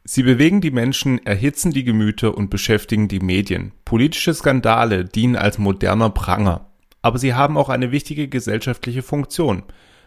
Sie 0.03 0.23
bewegen 0.23 0.59
die 0.59 0.71
Menschen, 0.71 1.25
erhitzen 1.25 1.71
die 1.71 1.85
Gemüter 1.85 2.35
und 2.35 2.49
beschäftigen 2.49 3.07
die 3.07 3.21
Medien. 3.21 3.71
Politische 3.85 4.33
Skandale 4.33 5.05
dienen 5.05 5.37
als 5.37 5.57
moderner 5.57 6.09
Pranger. 6.09 6.67
Aber 7.01 7.17
sie 7.17 7.33
haben 7.33 7.57
auch 7.57 7.69
eine 7.69 7.91
wichtige 7.91 8.27
gesellschaftliche 8.27 9.03
Funktion. 9.03 9.63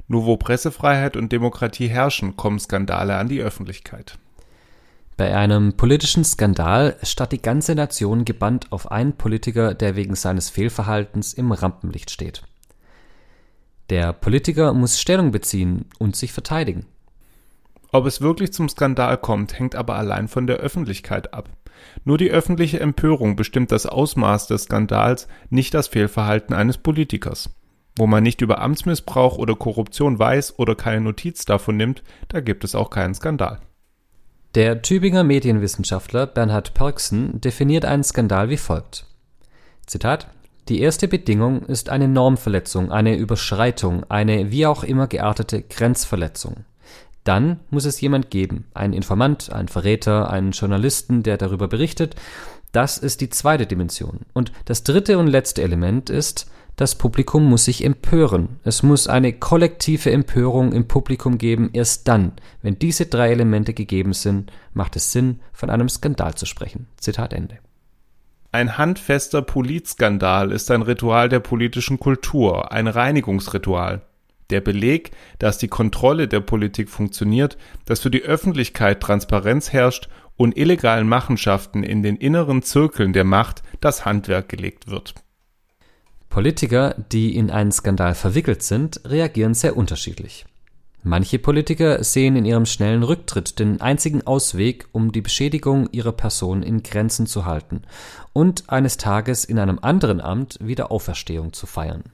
Nur 0.09 0.27
wo 0.27 0.37
Pressefreiheit 0.37 1.17
und 1.17 1.33
Demokratie 1.33 1.89
herrschen, 1.89 2.37
kommen 2.37 2.59
Skandale 2.59 3.17
an 3.17 3.29
die 3.29 3.41
Öffentlichkeit. 3.41 4.19
Bei 5.17 5.35
einem 5.35 5.75
politischen 5.75 6.25
Skandal 6.25 6.97
starrt 7.03 7.33
die 7.33 7.41
ganze 7.41 7.75
Nation 7.75 8.27
gebannt 8.27 8.73
auf 8.73 8.91
einen 8.91 9.15
Politiker, 9.15 9.73
der 9.73 9.97
wegen 9.97 10.17
seines 10.17 10.51
Fehlverhaltens 10.51 11.33
im 11.33 11.53
Rampenlicht 11.53 12.11
steht. 12.11 12.43
Der 13.89 14.13
Politiker 14.13 14.75
muss 14.75 15.01
Stellung 15.01 15.31
beziehen 15.31 15.87
und 15.99 16.17
sich 16.17 16.33
verteidigen. 16.33 16.87
Ob 17.95 18.07
es 18.07 18.23
wirklich 18.23 18.55
zum 18.55 18.71
Skandal 18.71 19.19
kommt, 19.19 19.59
hängt 19.59 19.75
aber 19.75 19.97
allein 19.97 20.27
von 20.27 20.47
der 20.47 20.57
Öffentlichkeit 20.57 21.35
ab. 21.35 21.51
Nur 22.05 22.17
die 22.17 22.31
öffentliche 22.31 22.81
Empörung 22.81 23.37
bestimmt 23.37 23.71
das 23.71 23.85
Ausmaß 23.85 24.47
des 24.47 24.63
Skandals, 24.63 25.29
nicht 25.51 25.75
das 25.75 25.89
Fehlverhalten 25.89 26.55
eines 26.55 26.79
Politikers. 26.79 27.51
Wo 27.99 28.07
man 28.07 28.23
nicht 28.23 28.41
über 28.41 28.63
Amtsmissbrauch 28.63 29.37
oder 29.37 29.55
Korruption 29.55 30.19
weiß 30.19 30.59
oder 30.59 30.75
keine 30.75 31.03
Notiz 31.03 31.45
davon 31.45 31.77
nimmt, 31.77 32.03
da 32.29 32.41
gibt 32.41 32.65
es 32.65 32.75
auch 32.75 32.89
keinen 32.89 33.15
Skandal. 33.15 33.61
Der 34.55 34.81
Tübinger 34.81 35.23
Medienwissenschaftler 35.23 36.27
Bernhard 36.27 36.73
Pörksen 36.73 37.43
definiert 37.43 37.85
einen 37.85 38.05
Skandal 38.05 38.49
wie 38.49 38.57
folgt. 38.57 39.07
Zitat 39.87 40.29
Die 40.71 40.81
erste 40.81 41.09
Bedingung 41.09 41.63
ist 41.67 41.91
eine 41.91 42.09
Normverletzung, 42.09 42.91
eine 42.91 43.17
Überschreitung, 43.17 44.05
eine 44.09 44.51
wie 44.51 44.65
auch 44.65 44.83
immer 44.83 45.09
geartete 45.09 45.61
Grenzverletzung. 45.61 46.65
Dann 47.25 47.61
muss 47.71 47.85
es 47.85 48.01
jemand 48.01 48.31
geben, 48.31 48.67
einen 48.75 48.93
Informant, 48.93 49.53
einen 49.53 49.69
Verräter, 49.69 50.31
einen 50.31 50.53
Journalisten, 50.53 51.23
der 51.23 51.37
darüber 51.37 51.69
berichtet. 51.69 52.17
Das 52.73 52.99
ist 52.99 53.21
die 53.21 53.31
zweite 53.31 53.67
Dimension. 53.67 54.21
Und 54.33 54.53
das 54.65 54.83
dritte 54.83 55.19
und 55.19 55.27
letzte 55.29 55.63
Element 55.63 56.11
ist, 56.11 56.51
das 56.77 56.95
Publikum 56.95 57.45
muss 57.45 57.67
sich 57.67 57.85
empören. 57.85 58.59
Es 58.65 58.83
muss 58.83 59.07
eine 59.07 59.35
kollektive 59.35 60.11
Empörung 60.11 60.73
im 60.73 60.89
Publikum 60.89 61.37
geben. 61.37 61.71
Erst 61.75 62.09
dann, 62.09 62.33
wenn 62.63 62.79
diese 62.79 63.07
drei 63.07 63.31
Elemente 63.31 63.75
gegeben 63.75 64.15
sind, 64.15 64.51
macht 64.73 64.97
es 64.97 65.13
Sinn, 65.13 65.41
von 65.53 65.69
einem 65.69 65.91
Skandal 65.91 66.35
zu 66.35 66.47
sprechen. 66.47 66.87
Zitat 66.97 67.35
Ende. 67.35 67.59
Ein 68.53 68.79
handfester 68.79 69.43
Politskandal 69.43 70.51
ist 70.51 70.71
ein 70.71 70.83
Ritual 70.83 71.29
der 71.29 71.41
politischen 71.41 72.01
Kultur, 72.01 72.73
ein 72.73 72.87
Reinigungsritual. 72.87 74.03
Der 74.53 74.61
Beleg, 74.61 75.13
dass 75.39 75.57
die 75.57 75.69
Kontrolle 75.69 76.29
der 76.29 76.41
Politik 76.41 76.91
funktioniert, 76.91 77.57
dass 77.87 78.01
für 78.01 78.11
die 78.11 78.23
Öffentlichkeit 78.23 79.01
Transparenz 79.01 79.73
herrscht 79.73 80.11
und 80.37 80.59
illegalen 80.59 81.09
Machenschaften 81.09 81.83
in 81.83 82.03
den 82.03 82.17
inneren 82.17 82.63
Zirkeln 82.63 83.15
der 83.15 83.25
Macht 83.25 83.63
das 83.81 84.05
Handwerk 84.05 84.51
gelegt 84.51 84.89
wird. 84.89 85.15
Politiker, 86.29 86.95
die 87.13 87.35
in 87.35 87.51
einen 87.51 87.73
Skandal 87.73 88.15
verwickelt 88.15 88.63
sind, 88.63 89.01
reagieren 89.07 89.55
sehr 89.55 89.75
unterschiedlich. 89.75 90.45
Manche 91.03 91.39
Politiker 91.39 92.05
sehen 92.05 92.37
in 92.37 92.45
ihrem 92.45 92.67
schnellen 92.67 93.03
Rücktritt 93.03 93.59
den 93.59 93.81
einzigen 93.81 94.27
Ausweg, 94.27 94.87
um 94.93 95.13
die 95.13 95.23
Beschädigung 95.23 95.89
ihrer 95.93 96.13
Person 96.13 96.63
in 96.63 96.83
Grenzen 96.83 97.27
zu 97.27 97.47
halten 97.47 97.83
und 98.35 98.69
eines 98.69 98.99
Tages 98.99 99.47
in 99.47 99.59
einem 99.59 99.79
anderen 99.81 100.21
Amt 100.21 100.59
wieder 100.61 100.93
Auferstehung 100.93 101.55
zu 101.55 101.67
feiern. 101.67 102.05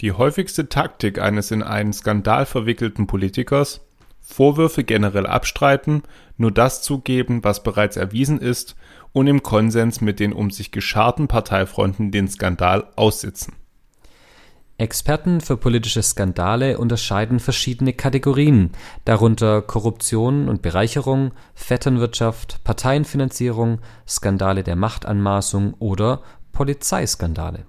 Die 0.00 0.12
häufigste 0.12 0.68
Taktik 0.68 1.20
eines 1.20 1.50
in 1.50 1.62
einen 1.62 1.92
Skandal 1.92 2.46
verwickelten 2.46 3.06
Politikers 3.06 3.80
Vorwürfe 4.26 4.84
generell 4.84 5.26
abstreiten, 5.26 6.02
nur 6.38 6.50
das 6.50 6.80
zugeben, 6.80 7.44
was 7.44 7.62
bereits 7.62 7.96
erwiesen 7.96 8.40
ist 8.40 8.74
und 9.12 9.26
im 9.26 9.42
Konsens 9.42 10.00
mit 10.00 10.18
den 10.18 10.32
um 10.32 10.50
sich 10.50 10.72
gescharten 10.72 11.28
Parteifreunden 11.28 12.10
den 12.10 12.28
Skandal 12.28 12.88
aussitzen. 12.96 13.54
Experten 14.76 15.40
für 15.40 15.56
politische 15.56 16.02
Skandale 16.02 16.78
unterscheiden 16.78 17.38
verschiedene 17.38 17.92
Kategorien, 17.92 18.70
darunter 19.04 19.62
Korruption 19.62 20.48
und 20.48 20.62
Bereicherung, 20.62 21.32
Vetternwirtschaft, 21.54 22.64
Parteienfinanzierung, 22.64 23.80
Skandale 24.08 24.64
der 24.64 24.74
Machtanmaßung 24.74 25.74
oder 25.74 26.22
Polizeiskandale. 26.50 27.66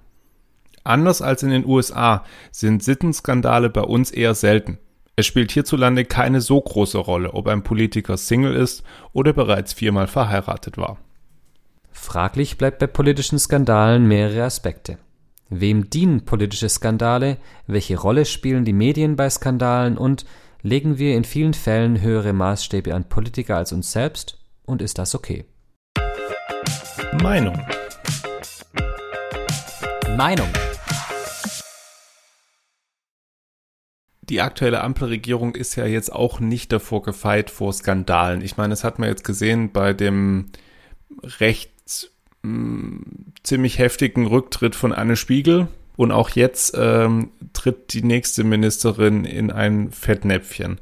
Anders 0.86 1.22
als 1.22 1.42
in 1.42 1.50
den 1.50 1.66
USA 1.66 2.24
sind 2.50 2.82
Sittenskandale 2.82 3.70
bei 3.70 3.82
uns 3.82 4.10
eher 4.10 4.34
selten. 4.34 4.78
Es 5.16 5.26
spielt 5.26 5.50
hierzulande 5.50 6.04
keine 6.04 6.40
so 6.40 6.60
große 6.60 6.98
Rolle, 6.98 7.32
ob 7.32 7.48
ein 7.48 7.62
Politiker 7.62 8.16
Single 8.16 8.54
ist 8.54 8.82
oder 9.12 9.32
bereits 9.32 9.72
viermal 9.72 10.06
verheiratet 10.06 10.76
war. 10.76 10.98
Fraglich 11.90 12.58
bleibt 12.58 12.78
bei 12.78 12.86
politischen 12.86 13.38
Skandalen 13.38 14.06
mehrere 14.06 14.44
Aspekte. 14.44 14.98
Wem 15.48 15.88
dienen 15.88 16.24
politische 16.24 16.68
Skandale? 16.68 17.38
Welche 17.66 17.98
Rolle 17.98 18.24
spielen 18.26 18.64
die 18.64 18.72
Medien 18.72 19.16
bei 19.16 19.30
Skandalen? 19.30 19.96
Und 19.96 20.26
legen 20.62 20.98
wir 20.98 21.16
in 21.16 21.24
vielen 21.24 21.54
Fällen 21.54 22.00
höhere 22.00 22.32
Maßstäbe 22.32 22.94
an 22.94 23.08
Politiker 23.08 23.56
als 23.56 23.72
uns 23.72 23.92
selbst? 23.92 24.38
Und 24.66 24.82
ist 24.82 24.98
das 24.98 25.14
okay? 25.14 25.46
Meinung. 27.22 27.58
Meinung. 30.16 30.48
Die 34.28 34.40
aktuelle 34.40 34.82
Ampelregierung 34.82 35.54
ist 35.54 35.76
ja 35.76 35.86
jetzt 35.86 36.12
auch 36.12 36.40
nicht 36.40 36.72
davor 36.72 37.02
gefeit 37.02 37.50
vor 37.50 37.72
Skandalen. 37.72 38.40
Ich 38.40 38.56
meine, 38.56 38.70
das 38.70 38.82
hat 38.82 38.98
man 38.98 39.08
jetzt 39.08 39.24
gesehen 39.24 39.70
bei 39.72 39.92
dem 39.92 40.46
recht 41.38 41.72
ziemlich 43.42 43.78
heftigen 43.78 44.26
Rücktritt 44.26 44.74
von 44.74 44.92
Anne 44.92 45.16
Spiegel. 45.16 45.68
Und 45.96 46.12
auch 46.12 46.30
jetzt 46.30 46.76
ähm, 46.78 47.30
tritt 47.54 47.94
die 47.94 48.02
nächste 48.02 48.44
Ministerin 48.44 49.24
in 49.24 49.50
ein 49.50 49.90
Fettnäpfchen. 49.92 50.78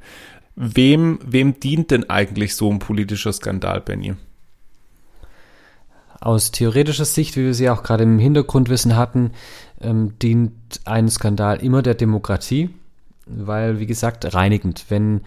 Wem, 0.56 1.20
wem 1.24 1.60
dient 1.60 1.90
denn 1.92 2.10
eigentlich 2.10 2.56
so 2.56 2.70
ein 2.70 2.80
politischer 2.80 3.32
Skandal, 3.32 3.80
Benny? 3.80 4.14
Aus 6.20 6.50
theoretischer 6.50 7.04
Sicht, 7.04 7.36
wie 7.36 7.44
wir 7.44 7.54
sie 7.54 7.70
auch 7.70 7.82
gerade 7.82 8.04
im 8.04 8.18
Hintergrundwissen 8.18 8.96
hatten, 8.96 9.32
ähm, 9.80 10.18
dient 10.20 10.52
ein 10.84 11.08
Skandal 11.08 11.62
immer 11.62 11.82
der 11.82 11.94
Demokratie, 11.94 12.70
weil, 13.26 13.80
wie 13.80 13.86
gesagt, 13.86 14.34
reinigend. 14.34 14.86
Wenn 14.88 15.22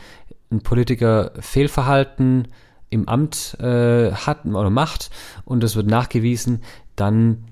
ein 0.52 0.62
Politiker 0.62 1.32
Fehlverhalten 1.40 2.48
im 2.90 3.08
Amt 3.08 3.58
äh, 3.60 4.12
hat 4.12 4.46
oder 4.46 4.70
macht 4.70 5.10
und 5.46 5.64
es 5.64 5.76
wird 5.76 5.88
nachgewiesen, 5.88 6.62
dann 6.96 7.46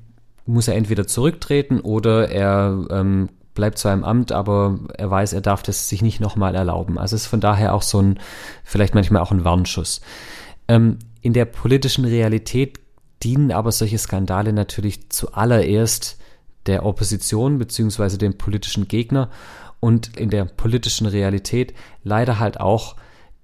muss 0.46 0.68
er 0.68 0.76
entweder 0.76 1.08
zurücktreten 1.08 1.80
oder 1.80 2.30
er 2.30 2.86
ähm, 2.90 3.30
bleibt 3.54 3.78
zwar 3.78 3.94
im 3.94 4.04
Amt, 4.04 4.32
aber 4.32 4.80
er 4.98 5.10
weiß, 5.10 5.34
er 5.34 5.42
darf 5.42 5.64
das 5.64 5.90
sich 5.90 6.02
nicht 6.02 6.20
nochmal 6.20 6.56
erlauben. 6.56 6.98
Also 6.98 7.16
es 7.16 7.24
ist 7.24 7.28
von 7.28 7.40
daher 7.42 7.74
auch 7.74 7.82
so 7.82 8.02
ein, 8.02 8.20
vielleicht 8.64 8.94
manchmal 8.94 9.22
auch 9.22 9.32
ein 9.32 9.44
Warnschuss. 9.44 10.02
Ähm, 10.68 11.00
in 11.22 11.34
der 11.34 11.46
politischen 11.46 12.06
Realität 12.06 12.80
dienen 13.24 13.52
aber 13.52 13.72
solche 13.72 13.98
Skandale 13.98 14.54
natürlich 14.54 15.10
zuallererst 15.10 16.20
der 16.68 16.86
Opposition 16.86 17.58
beziehungsweise 17.58 18.18
dem 18.18 18.38
politischen 18.38 18.88
Gegner 18.88 19.30
und 19.86 20.18
in 20.18 20.32
der 20.32 20.46
politischen 20.46 21.06
Realität 21.06 21.76
leider 22.04 22.40
halt 22.40 22.60
auch 22.60 22.96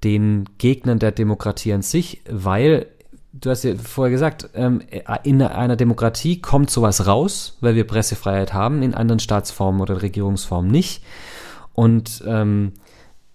den 0.03 0.49
Gegnern 0.57 0.97
der 0.97 1.11
Demokratie 1.11 1.71
an 1.71 1.83
sich, 1.83 2.23
weil 2.27 2.87
du 3.31 3.51
hast 3.51 3.63
ja 3.63 3.75
vorher 3.75 4.09
gesagt, 4.09 4.49
ähm, 4.55 4.81
in 5.21 5.43
einer 5.43 5.75
Demokratie 5.75 6.41
kommt 6.41 6.71
sowas 6.71 7.05
raus, 7.05 7.59
weil 7.61 7.75
wir 7.75 7.85
Pressefreiheit 7.85 8.55
haben, 8.55 8.81
in 8.81 8.95
anderen 8.95 9.19
Staatsformen 9.19 9.81
oder 9.81 10.01
Regierungsformen 10.01 10.71
nicht. 10.71 11.03
Und 11.73 12.23
ähm, 12.25 12.71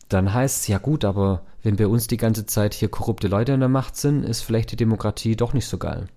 dann 0.09 0.35
heißt 0.35 0.62
es, 0.62 0.66
ja 0.66 0.79
gut, 0.79 1.05
aber 1.05 1.42
wenn 1.62 1.77
bei 1.77 1.87
uns 1.87 2.09
die 2.09 2.16
ganze 2.16 2.45
Zeit 2.45 2.75
hier 2.75 2.88
korrupte 2.88 3.29
Leute 3.29 3.55
an 3.55 3.61
der 3.61 3.69
Macht 3.69 3.95
sind, 3.95 4.25
ist 4.25 4.42
vielleicht 4.42 4.73
die 4.73 4.77
Demokratie 4.77 5.37
doch 5.37 5.53
nicht 5.53 5.69
so 5.69 5.79
geil. 5.79 6.09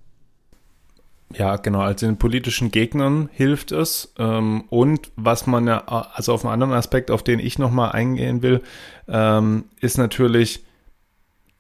Ja, 1.34 1.58
genau. 1.58 1.82
Also 1.82 2.08
den 2.08 2.18
politischen 2.18 2.72
Gegnern 2.72 3.30
hilft 3.32 3.72
es. 3.72 4.14
Ähm, 4.18 4.64
und 4.70 5.12
was 5.16 5.46
man 5.46 5.68
ja, 5.68 5.80
also 5.88 6.34
auf 6.34 6.44
einen 6.44 6.54
anderen 6.54 6.74
Aspekt, 6.74 7.12
auf 7.12 7.24
den 7.24 7.40
ich 7.40 7.60
nochmal 7.60 7.92
eingehen 7.92 8.42
will, 8.42 8.62
ähm, 9.08 9.66
ist 9.80 9.98
natürlich, 9.98 10.66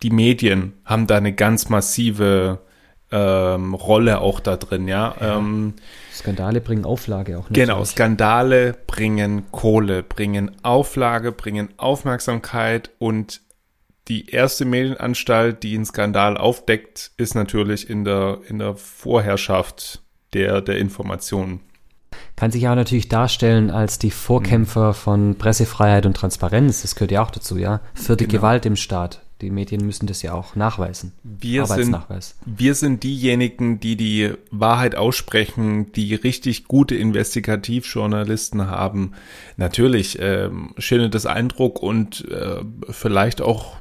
die 0.01 0.09
Medien 0.09 0.73
haben 0.85 1.07
da 1.07 1.17
eine 1.17 1.33
ganz 1.33 1.69
massive 1.69 2.59
ähm, 3.11 3.73
Rolle 3.73 4.21
auch 4.21 4.39
da 4.39 4.55
drin, 4.55 4.87
ja. 4.87 5.15
ja. 5.19 5.37
Ähm, 5.37 5.73
Skandale 6.13 6.61
bringen 6.61 6.85
Auflage 6.85 7.37
auch. 7.37 7.49
Natürlich. 7.49 7.67
Genau, 7.67 7.85
Skandale 7.85 8.75
bringen 8.87 9.51
Kohle, 9.51 10.03
bringen 10.03 10.51
Auflage, 10.63 11.31
bringen 11.31 11.69
Aufmerksamkeit 11.77 12.91
und 12.99 13.41
die 14.09 14.29
erste 14.29 14.65
Medienanstalt, 14.65 15.63
die 15.63 15.75
einen 15.75 15.85
Skandal 15.85 16.37
aufdeckt, 16.37 17.11
ist 17.17 17.35
natürlich 17.35 17.89
in 17.89 18.03
der, 18.03 18.39
in 18.47 18.59
der 18.59 18.75
Vorherrschaft 18.75 20.01
der, 20.33 20.61
der 20.61 20.77
Informationen. 20.79 21.61
Kann 22.35 22.51
sich 22.51 22.63
ja 22.63 22.73
natürlich 22.73 23.07
darstellen 23.07 23.69
als 23.69 23.99
die 23.99 24.11
Vorkämpfer 24.11 24.93
von 24.93 25.35
Pressefreiheit 25.35 26.05
und 26.05 26.15
Transparenz. 26.15 26.81
Das 26.81 26.95
gehört 26.95 27.11
ja 27.11 27.23
auch 27.23 27.31
dazu, 27.31 27.57
ja. 27.57 27.81
Für 27.93 28.15
die 28.15 28.27
genau. 28.27 28.39
Gewalt 28.39 28.65
im 28.65 28.75
Staat. 28.75 29.21
Die 29.41 29.51
Medien 29.51 29.85
müssen 29.85 30.05
das 30.05 30.21
ja 30.21 30.33
auch 30.33 30.57
nachweisen. 30.57 31.13
Wir 31.23 31.65
sind, 31.65 31.97
wir 32.45 32.75
sind 32.75 33.03
diejenigen, 33.03 33.79
die 33.79 33.95
die 33.95 34.33
Wahrheit 34.51 34.95
aussprechen, 34.95 35.93
die 35.93 36.13
richtig 36.13 36.65
gute 36.65 36.95
Investigativjournalisten 36.95 38.67
haben. 38.67 39.13
Natürlich 39.55 40.17
ähm, 40.19 40.73
schindet 40.77 41.15
das 41.15 41.25
Eindruck 41.25 41.81
und 41.81 42.29
äh, 42.29 42.61
vielleicht 42.89 43.41
auch 43.41 43.77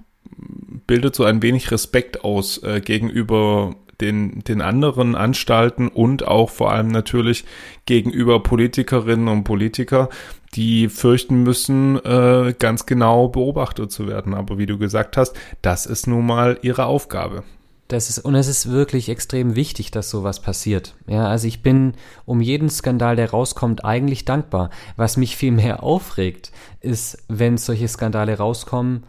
bildet 0.89 1.15
so 1.15 1.23
ein 1.23 1.41
wenig 1.43 1.71
Respekt 1.71 2.25
aus 2.25 2.61
äh, 2.65 2.81
gegenüber 2.81 3.77
den, 4.01 4.41
den 4.41 4.61
anderen 4.61 5.15
Anstalten 5.15 5.89
und 5.89 6.27
auch 6.27 6.51
vor 6.51 6.73
allem 6.73 6.89
natürlich 6.89 7.45
gegenüber 7.87 8.43
Politikerinnen 8.43 9.29
und 9.29 9.45
Politiker, 9.45 10.09
die 10.55 10.89
fürchten 10.89 11.43
müssen, 11.43 12.03
äh, 12.05 12.55
ganz 12.59 12.87
genau 12.87 13.29
beobachtet 13.29 13.93
zu 13.93 14.09
werden. 14.09 14.35
Aber 14.35 14.59
wie 14.59 14.67
du 14.67 14.79
gesagt 14.79 15.17
hast, 15.17 15.37
das 15.63 15.87
ist 15.87 16.07
nun 16.07 16.27
mal 16.27 16.59
ihre 16.63 16.87
Aufgabe. 16.87 17.45
Das 17.89 18.11
ist, 18.11 18.19
und 18.19 18.35
es 18.35 18.49
ist 18.49 18.71
wirklich 18.71 19.09
extrem 19.09 19.57
wichtig, 19.57 19.91
dass 19.91 20.11
sowas 20.11 20.41
passiert. 20.41 20.95
Ja, 21.07 21.27
also 21.27 21.49
ich 21.49 21.63
bin 21.63 21.95
um 22.27 22.41
jeden 22.41 22.69
Skandal, 22.69 23.17
der 23.17 23.31
rauskommt, 23.31 23.85
eigentlich 23.85 24.27
dankbar. 24.27 24.71
Was 24.97 25.17
mich 25.17 25.37
viel 25.37 25.53
mehr 25.53 25.83
aufregt, 25.83 26.53
ist, 26.81 27.25
wenn 27.29 27.57
solche 27.57 27.89
Skandale 27.89 28.37
rauskommen, 28.37 29.05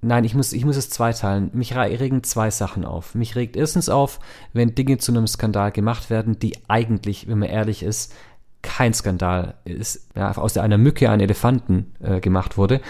Nein, 0.00 0.24
ich 0.24 0.34
muss, 0.34 0.52
ich 0.52 0.64
muss 0.64 0.76
es 0.76 0.90
zweiteilen. 0.90 1.50
Mich 1.54 1.74
regen 1.74 2.22
zwei 2.22 2.50
Sachen 2.50 2.84
auf. 2.84 3.14
Mich 3.14 3.34
regt 3.34 3.56
erstens 3.56 3.88
auf, 3.88 4.20
wenn 4.52 4.74
Dinge 4.74 4.98
zu 4.98 5.10
einem 5.10 5.26
Skandal 5.26 5.72
gemacht 5.72 6.08
werden, 6.08 6.38
die 6.38 6.56
eigentlich, 6.68 7.26
wenn 7.26 7.40
man 7.40 7.48
ehrlich 7.48 7.82
ist, 7.82 8.14
kein 8.62 8.94
Skandal 8.94 9.54
ist, 9.64 10.08
ja, 10.14 10.36
aus 10.36 10.56
einer 10.56 10.78
Mücke 10.78 11.10
ein 11.10 11.20
Elefanten 11.20 11.94
äh, 12.00 12.20
gemacht 12.20 12.56
wurde. 12.56 12.80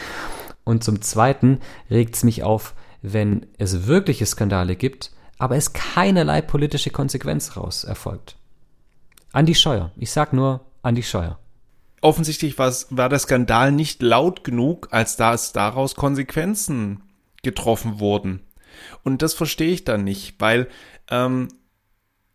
Und 0.64 0.85
zum 0.85 1.01
Zweiten 1.01 1.61
regt 1.90 2.14
es 2.14 2.25
mich 2.25 2.42
auf, 2.42 2.75
wenn 3.01 3.47
es 3.57 3.87
wirkliche 3.87 4.27
Skandale 4.27 4.77
gibt, 4.77 5.12
aber 5.38 5.57
es 5.57 5.73
keinerlei 5.73 6.42
politische 6.42 6.90
Konsequenz 6.90 7.57
raus 7.57 7.85
erfolgt. 7.85 8.37
Andi 9.33 9.55
Scheuer. 9.55 9.92
Ich 9.97 10.11
sag 10.11 10.33
nur 10.33 10.61
Andi 10.83 11.03
Scheuer 11.03 11.38
offensichtlich 12.01 12.59
war 12.59 13.09
der 13.09 13.19
Skandal 13.19 13.73
nicht 13.73 14.03
laut 14.03 14.45
genug, 14.45 14.89
als 14.91 15.17
da 15.17 15.35
es 15.35 15.53
daraus 15.53 15.95
Konsequenzen 15.95 17.03
getroffen 17.43 18.01
wurden. 18.01 18.41
Und 19.03 19.23
das 19.23 19.35
verstehe 19.35 19.73
ich 19.73 19.85
dann 19.85 20.05
nicht, 20.05 20.37
weil 20.39 20.69
ähm, 21.11 21.49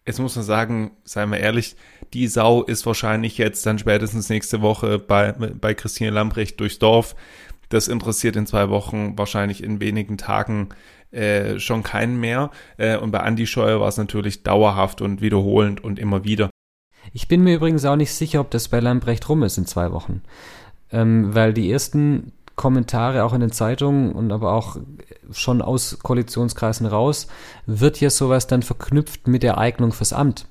jetzt 0.05 0.19
muss 0.19 0.35
man 0.35 0.45
sagen, 0.45 0.91
seien 1.03 1.31
wir 1.31 1.39
ehrlich, 1.39 1.75
die 2.13 2.27
Sau 2.27 2.63
ist 2.63 2.85
wahrscheinlich 2.85 3.37
jetzt 3.37 3.65
dann 3.65 3.79
spätestens 3.79 4.29
nächste 4.29 4.61
Woche 4.61 4.99
bei, 4.99 5.31
bei 5.31 5.73
Christine 5.73 6.11
Lambrecht 6.11 6.59
durchs 6.59 6.79
Dorf. 6.79 7.15
Das 7.69 7.87
interessiert 7.87 8.35
in 8.35 8.45
zwei 8.45 8.69
Wochen, 8.69 9.17
wahrscheinlich 9.17 9.63
in 9.63 9.79
wenigen 9.79 10.17
Tagen 10.17 10.69
äh, 11.11 11.59
schon 11.59 11.83
keinen 11.83 12.19
mehr. 12.19 12.51
Äh, 12.77 12.97
und 12.97 13.11
bei 13.11 13.19
Andy 13.19 13.47
Scheuer 13.47 13.79
war 13.79 13.87
es 13.87 13.97
natürlich 13.97 14.43
dauerhaft 14.43 15.01
und 15.01 15.21
wiederholend 15.21 15.83
und 15.83 15.97
immer 15.97 16.23
wieder. 16.23 16.49
Ich 17.11 17.27
bin 17.27 17.43
mir 17.43 17.55
übrigens 17.55 17.85
auch 17.85 17.95
nicht 17.95 18.13
sicher, 18.13 18.39
ob 18.39 18.51
das 18.51 18.69
bei 18.69 18.79
Lambrecht 18.79 19.27
rum 19.27 19.43
ist 19.43 19.57
in 19.57 19.65
zwei 19.65 19.91
Wochen. 19.91 20.21
Ähm, 20.91 21.33
weil 21.35 21.53
die 21.53 21.71
ersten 21.71 22.31
Kommentare 22.55 23.23
auch 23.23 23.33
in 23.33 23.41
den 23.41 23.51
Zeitungen 23.51 24.11
und 24.11 24.31
aber 24.31 24.53
auch 24.53 24.77
schon 25.31 25.61
aus 25.61 25.97
Koalitionskreisen 26.03 26.85
raus, 26.85 27.27
wird 27.65 27.97
hier 27.97 28.11
sowas 28.11 28.45
dann 28.47 28.61
verknüpft 28.61 29.27
mit 29.27 29.41
der 29.41 29.57
Eignung 29.57 29.91
fürs 29.91 30.13
Amt. 30.13 30.45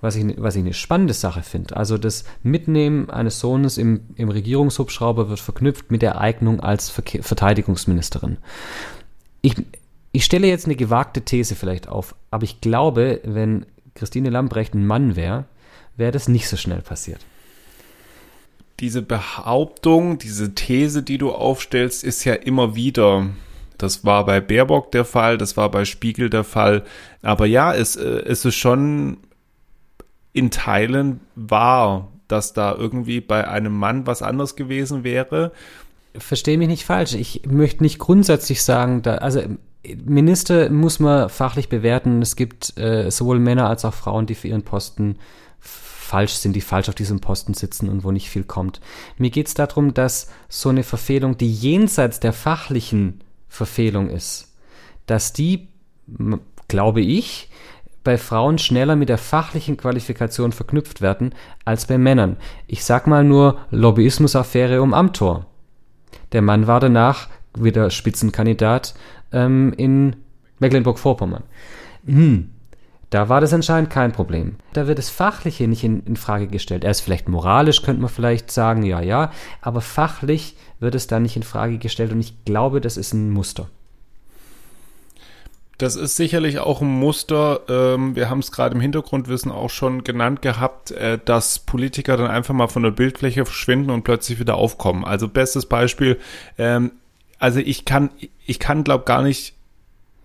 was 0.00 0.16
ich, 0.16 0.24
was 0.38 0.56
ich 0.56 0.62
eine 0.62 0.74
spannende 0.74 1.14
Sache 1.14 1.42
finde. 1.42 1.76
Also 1.76 1.98
das 1.98 2.24
Mitnehmen 2.42 3.10
eines 3.10 3.40
Sohnes 3.40 3.78
im, 3.78 4.00
im 4.16 4.28
Regierungshubschrauber 4.28 5.28
wird 5.28 5.40
verknüpft 5.40 5.90
mit 5.90 6.02
der 6.02 6.20
Eignung 6.20 6.60
als 6.60 6.90
Verke 6.90 7.22
Verteidigungsministerin. 7.22 8.38
Ich, 9.40 9.54
ich 10.12 10.24
stelle 10.24 10.46
jetzt 10.46 10.66
eine 10.66 10.76
gewagte 10.76 11.22
These 11.22 11.54
vielleicht 11.54 11.88
auf, 11.88 12.14
aber 12.30 12.44
ich 12.44 12.60
glaube, 12.60 13.20
wenn 13.24 13.66
Christine 13.94 14.30
Lambrecht 14.30 14.74
ein 14.74 14.86
Mann 14.86 15.16
wäre, 15.16 15.44
wäre 15.98 16.12
das 16.12 16.28
nicht 16.28 16.48
so 16.48 16.56
schnell 16.56 16.80
passiert. 16.80 17.20
Diese 18.80 19.02
Behauptung, 19.02 20.18
diese 20.18 20.54
These, 20.54 21.02
die 21.02 21.18
du 21.18 21.32
aufstellst, 21.32 22.04
ist 22.04 22.24
ja 22.24 22.34
immer 22.34 22.74
wieder 22.76 23.26
das 23.78 24.04
war 24.04 24.26
bei 24.26 24.40
Baerbock 24.40 24.90
der 24.90 25.04
Fall, 25.04 25.38
das 25.38 25.56
war 25.56 25.70
bei 25.70 25.84
Spiegel 25.84 26.28
der 26.28 26.44
Fall. 26.44 26.82
Aber 27.22 27.46
ja, 27.46 27.72
es, 27.72 27.94
äh, 27.94 28.22
es 28.26 28.44
ist 28.44 28.56
schon 28.56 29.18
in 30.32 30.50
Teilen 30.50 31.20
wahr, 31.36 32.08
dass 32.26 32.52
da 32.52 32.74
irgendwie 32.74 33.20
bei 33.20 33.48
einem 33.48 33.72
Mann 33.72 34.06
was 34.06 34.20
anderes 34.20 34.56
gewesen 34.56 35.04
wäre. 35.04 35.52
Verstehe 36.16 36.58
mich 36.58 36.68
nicht 36.68 36.84
falsch. 36.84 37.14
Ich 37.14 37.42
möchte 37.46 37.84
nicht 37.84 37.98
grundsätzlich 37.98 38.62
sagen, 38.64 39.02
da, 39.02 39.16
also 39.16 39.42
Minister 40.04 40.70
muss 40.70 40.98
man 40.98 41.28
fachlich 41.28 41.68
bewerten. 41.68 42.20
Es 42.20 42.34
gibt 42.34 42.76
äh, 42.76 43.10
sowohl 43.10 43.38
Männer 43.38 43.68
als 43.68 43.84
auch 43.84 43.94
Frauen, 43.94 44.26
die 44.26 44.34
für 44.34 44.48
ihren 44.48 44.64
Posten 44.64 45.16
falsch 45.60 46.34
sind, 46.34 46.54
die 46.56 46.60
falsch 46.60 46.88
auf 46.88 46.94
diesem 46.94 47.20
Posten 47.20 47.54
sitzen 47.54 47.88
und 47.88 48.02
wo 48.02 48.10
nicht 48.10 48.30
viel 48.30 48.44
kommt. 48.44 48.80
Mir 49.18 49.30
geht 49.30 49.48
es 49.48 49.54
darum, 49.54 49.92
dass 49.92 50.30
so 50.48 50.70
eine 50.70 50.82
Verfehlung, 50.82 51.36
die 51.36 51.52
jenseits 51.52 52.18
der 52.18 52.32
fachlichen 52.32 53.20
Verfehlung 53.48 54.08
ist, 54.08 54.54
dass 55.06 55.32
die, 55.32 55.68
glaube 56.68 57.02
ich, 57.02 57.50
bei 58.04 58.16
Frauen 58.16 58.56
schneller 58.56 58.96
mit 58.96 59.10
der 59.10 59.18
fachlichen 59.18 59.76
Qualifikation 59.76 60.52
verknüpft 60.52 61.02
werden 61.02 61.34
als 61.66 61.86
bei 61.86 61.98
Männern. 61.98 62.38
Ich 62.66 62.84
sag 62.84 63.06
mal 63.06 63.22
nur 63.22 63.58
Lobbyismusaffäre 63.70 64.80
um 64.80 64.94
Amtor. 64.94 65.44
Der 66.32 66.40
Mann 66.40 66.66
war 66.66 66.80
danach 66.80 67.28
wieder 67.54 67.90
Spitzenkandidat 67.90 68.94
ähm, 69.32 69.74
in 69.76 70.16
Mecklenburg-Vorpommern. 70.58 71.42
Hm, 72.06 72.50
da 73.10 73.28
war 73.28 73.40
das 73.40 73.54
anscheinend 73.54 73.90
kein 73.90 74.12
Problem. 74.12 74.56
Da 74.74 74.86
wird 74.86 74.98
das 74.98 75.08
Fachliche 75.08 75.66
nicht 75.66 75.82
in, 75.82 76.04
in, 76.04 76.16
Frage 76.16 76.46
gestellt. 76.46 76.84
Er 76.84 76.90
ist 76.90 77.00
vielleicht 77.00 77.28
moralisch, 77.28 77.82
könnte 77.82 78.02
man 78.02 78.10
vielleicht 78.10 78.50
sagen, 78.50 78.82
ja, 78.82 79.00
ja, 79.00 79.32
aber 79.62 79.80
fachlich 79.80 80.56
wird 80.78 80.94
es 80.94 81.06
da 81.06 81.18
nicht 81.18 81.36
in 81.36 81.42
Frage 81.42 81.78
gestellt 81.78 82.12
und 82.12 82.20
ich 82.20 82.44
glaube, 82.44 82.80
das 82.80 82.96
ist 82.96 83.14
ein 83.14 83.30
Muster. 83.30 83.68
Das 85.78 85.94
ist 85.94 86.16
sicherlich 86.16 86.58
auch 86.58 86.82
ein 86.82 86.88
Muster. 86.88 87.60
Ähm, 87.68 88.16
wir 88.16 88.28
haben 88.28 88.40
es 88.40 88.50
gerade 88.50 88.74
im 88.74 88.80
Hintergrundwissen 88.80 89.52
auch 89.52 89.70
schon 89.70 90.02
genannt 90.02 90.42
gehabt, 90.42 90.90
äh, 90.90 91.18
dass 91.24 91.60
Politiker 91.60 92.16
dann 92.16 92.26
einfach 92.26 92.52
mal 92.52 92.66
von 92.66 92.82
der 92.82 92.90
Bildfläche 92.90 93.44
verschwinden 93.44 93.90
und 93.90 94.02
plötzlich 94.02 94.40
wieder 94.40 94.56
aufkommen. 94.56 95.04
Also 95.04 95.28
bestes 95.28 95.66
Beispiel. 95.66 96.18
Ähm, 96.58 96.92
also 97.38 97.60
ich 97.60 97.84
kann, 97.84 98.10
ich 98.44 98.58
kann, 98.58 98.82
glaube 98.82 99.04
gar 99.04 99.22
nicht. 99.22 99.54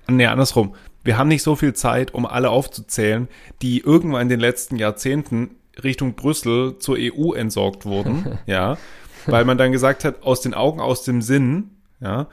Nee, 0.08 0.26
andersrum 0.26 0.74
wir 1.04 1.18
haben 1.18 1.28
nicht 1.28 1.44
so 1.44 1.56
viel 1.56 1.74
Zeit, 1.74 2.14
um 2.14 2.26
alle 2.26 2.50
aufzuzählen, 2.50 3.28
die 3.62 3.80
irgendwann 3.80 4.24
in 4.24 4.30
den 4.30 4.40
letzten 4.40 4.78
Jahrzehnten 4.78 5.56
Richtung 5.84 6.14
Brüssel 6.14 6.78
zur 6.78 6.98
EU 7.00 7.34
entsorgt 7.34 7.86
wurden, 7.86 8.40
ja, 8.46 8.78
weil 9.26 9.46
man 9.46 9.58
dann 9.58 9.72
gesagt 9.72 10.06
hat, 10.06 10.24
aus 10.24 10.42
den 10.42 10.54
Augen, 10.54 10.80
aus 10.80 11.04
dem 11.04 11.22
Sinn, 11.22 11.72
ja, 12.00 12.28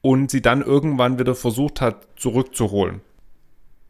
und 0.00 0.30
sie 0.30 0.42
dann 0.42 0.62
irgendwann 0.62 1.18
wieder 1.18 1.34
versucht 1.34 1.80
hat, 1.80 2.06
zurückzuholen 2.16 3.00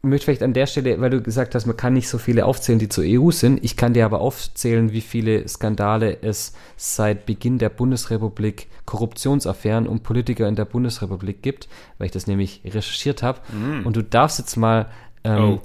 möchte 0.07 0.25
vielleicht 0.25 0.43
an 0.43 0.53
der 0.53 0.65
Stelle, 0.67 0.99
weil 0.99 1.09
du 1.09 1.21
gesagt 1.21 1.55
hast, 1.55 1.65
man 1.65 1.77
kann 1.77 1.93
nicht 1.93 2.09
so 2.09 2.17
viele 2.17 2.45
aufzählen, 2.45 2.79
die 2.79 2.89
zur 2.89 3.03
EU 3.05 3.31
sind. 3.31 3.63
Ich 3.63 3.77
kann 3.77 3.93
dir 3.93 4.05
aber 4.05 4.21
aufzählen, 4.21 4.91
wie 4.91 5.01
viele 5.01 5.47
Skandale 5.47 6.17
es 6.21 6.53
seit 6.75 7.25
Beginn 7.25 7.57
der 7.57 7.69
Bundesrepublik 7.69 8.67
Korruptionsaffären 8.85 9.87
und 9.87 10.03
Politiker 10.03 10.47
in 10.47 10.55
der 10.55 10.65
Bundesrepublik 10.65 11.41
gibt, 11.41 11.67
weil 11.97 12.05
ich 12.05 12.11
das 12.11 12.27
nämlich 12.27 12.61
recherchiert 12.65 13.21
habe. 13.23 13.39
Mm. 13.51 13.85
Und 13.85 13.95
du 13.95 14.03
darfst 14.03 14.39
jetzt 14.39 14.55
mal, 14.55 14.87
ähm, 15.23 15.43
oh. 15.43 15.61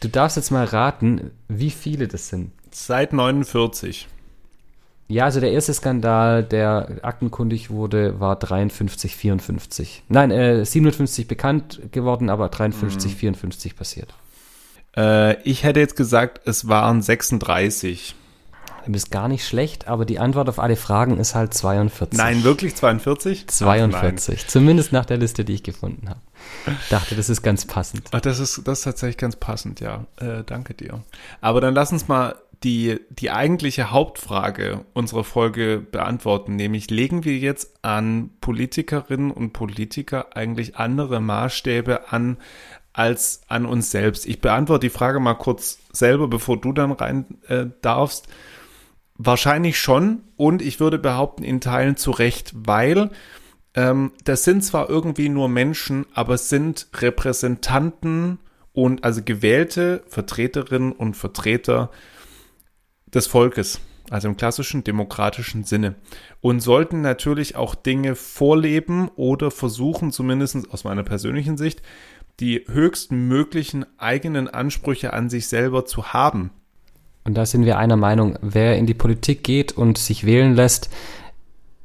du 0.00 0.08
darfst 0.08 0.36
jetzt 0.36 0.50
mal 0.50 0.64
raten, 0.64 1.30
wie 1.48 1.70
viele 1.70 2.08
das 2.08 2.28
sind. 2.28 2.52
Seit 2.70 3.12
49. 3.12 4.08
Ja, 5.10 5.24
also 5.24 5.40
der 5.40 5.50
erste 5.50 5.74
Skandal, 5.74 6.44
der 6.44 7.00
aktenkundig 7.02 7.68
wurde, 7.68 8.20
war 8.20 8.36
53, 8.36 9.16
54. 9.16 10.04
Nein, 10.08 10.30
äh, 10.30 10.64
57 10.64 11.26
bekannt 11.26 11.80
geworden, 11.90 12.30
aber 12.30 12.48
53, 12.48 13.12
mhm. 13.14 13.16
54 13.16 13.76
passiert. 13.76 14.14
Äh, 14.96 15.42
ich 15.42 15.64
hätte 15.64 15.80
jetzt 15.80 15.96
gesagt, 15.96 16.42
es 16.46 16.68
waren 16.68 17.02
36. 17.02 18.14
Du 18.86 18.92
bist 18.92 19.10
gar 19.10 19.26
nicht 19.26 19.44
schlecht, 19.44 19.88
aber 19.88 20.04
die 20.04 20.20
Antwort 20.20 20.48
auf 20.48 20.60
alle 20.60 20.76
Fragen 20.76 21.18
ist 21.18 21.34
halt 21.34 21.54
42. 21.54 22.16
Nein, 22.16 22.44
wirklich 22.44 22.76
42? 22.76 23.48
42. 23.48 24.40
Ach, 24.40 24.48
Zumindest 24.48 24.92
nach 24.92 25.06
der 25.06 25.16
Liste, 25.16 25.44
die 25.44 25.54
ich 25.54 25.64
gefunden 25.64 26.08
habe. 26.08 26.20
Dachte, 26.88 27.16
das 27.16 27.28
ist 27.28 27.42
ganz 27.42 27.66
passend. 27.66 28.08
Ach, 28.12 28.20
das 28.20 28.38
ist, 28.38 28.62
das 28.64 28.78
ist 28.78 28.84
tatsächlich 28.84 29.18
ganz 29.18 29.34
passend, 29.34 29.80
ja. 29.80 30.06
Äh, 30.20 30.44
danke 30.46 30.74
dir. 30.74 31.02
Aber 31.40 31.60
dann 31.60 31.74
lass 31.74 31.90
uns 31.90 32.06
mal 32.06 32.36
die, 32.62 33.00
die 33.08 33.30
eigentliche 33.30 33.90
Hauptfrage 33.90 34.84
unserer 34.92 35.24
Folge 35.24 35.78
beantworten, 35.78 36.56
nämlich 36.56 36.90
legen 36.90 37.24
wir 37.24 37.38
jetzt 37.38 37.82
an 37.82 38.30
Politikerinnen 38.40 39.30
und 39.30 39.52
Politiker 39.52 40.36
eigentlich 40.36 40.76
andere 40.76 41.20
Maßstäbe 41.20 42.12
an 42.12 42.36
als 42.92 43.42
an 43.48 43.64
uns 43.64 43.90
selbst? 43.90 44.26
Ich 44.26 44.40
beantworte 44.40 44.86
die 44.86 44.90
Frage 44.90 45.20
mal 45.20 45.34
kurz 45.34 45.78
selber, 45.92 46.28
bevor 46.28 46.60
du 46.60 46.72
dann 46.72 46.92
rein 46.92 47.24
äh, 47.48 47.66
darfst. 47.80 48.28
Wahrscheinlich 49.16 49.78
schon 49.78 50.22
und 50.36 50.60
ich 50.60 50.80
würde 50.80 50.98
behaupten, 50.98 51.44
in 51.44 51.60
Teilen 51.60 51.96
zu 51.96 52.10
Recht, 52.10 52.52
weil 52.54 53.10
ähm, 53.74 54.12
das 54.24 54.44
sind 54.44 54.64
zwar 54.64 54.90
irgendwie 54.90 55.28
nur 55.28 55.48
Menschen, 55.48 56.06
aber 56.12 56.34
es 56.34 56.48
sind 56.48 56.88
Repräsentanten 56.94 58.38
und 58.72 59.04
also 59.04 59.22
gewählte 59.24 60.02
Vertreterinnen 60.08 60.92
und 60.92 61.16
Vertreter 61.16 61.90
des 63.14 63.26
Volkes, 63.26 63.80
also 64.10 64.28
im 64.28 64.36
klassischen 64.36 64.84
demokratischen 64.84 65.64
Sinne. 65.64 65.94
Und 66.40 66.60
sollten 66.60 67.00
natürlich 67.00 67.56
auch 67.56 67.74
Dinge 67.74 68.14
vorleben 68.14 69.08
oder 69.16 69.50
versuchen, 69.50 70.12
zumindest 70.12 70.70
aus 70.72 70.84
meiner 70.84 71.02
persönlichen 71.02 71.56
Sicht, 71.56 71.82
die 72.40 72.64
höchsten 72.66 73.28
möglichen 73.28 73.84
eigenen 73.98 74.48
Ansprüche 74.48 75.12
an 75.12 75.28
sich 75.28 75.48
selber 75.48 75.84
zu 75.84 76.12
haben. 76.12 76.50
Und 77.24 77.34
da 77.34 77.44
sind 77.44 77.66
wir 77.66 77.78
einer 77.78 77.96
Meinung, 77.96 78.38
wer 78.40 78.78
in 78.78 78.86
die 78.86 78.94
Politik 78.94 79.44
geht 79.44 79.72
und 79.72 79.98
sich 79.98 80.24
wählen 80.24 80.54
lässt, 80.54 80.90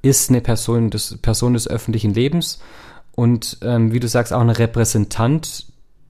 ist 0.01 0.29
eine 0.29 0.41
Person 0.41 0.91
des, 0.91 1.17
Person 1.17 1.53
des 1.53 1.67
öffentlichen 1.67 2.13
Lebens 2.13 2.61
und 3.11 3.57
ähm, 3.61 3.91
wie 3.91 3.99
du 3.99 4.07
sagst, 4.07 4.33
auch 4.33 4.41
ein 4.41 4.49
Repräsentant 4.49 5.65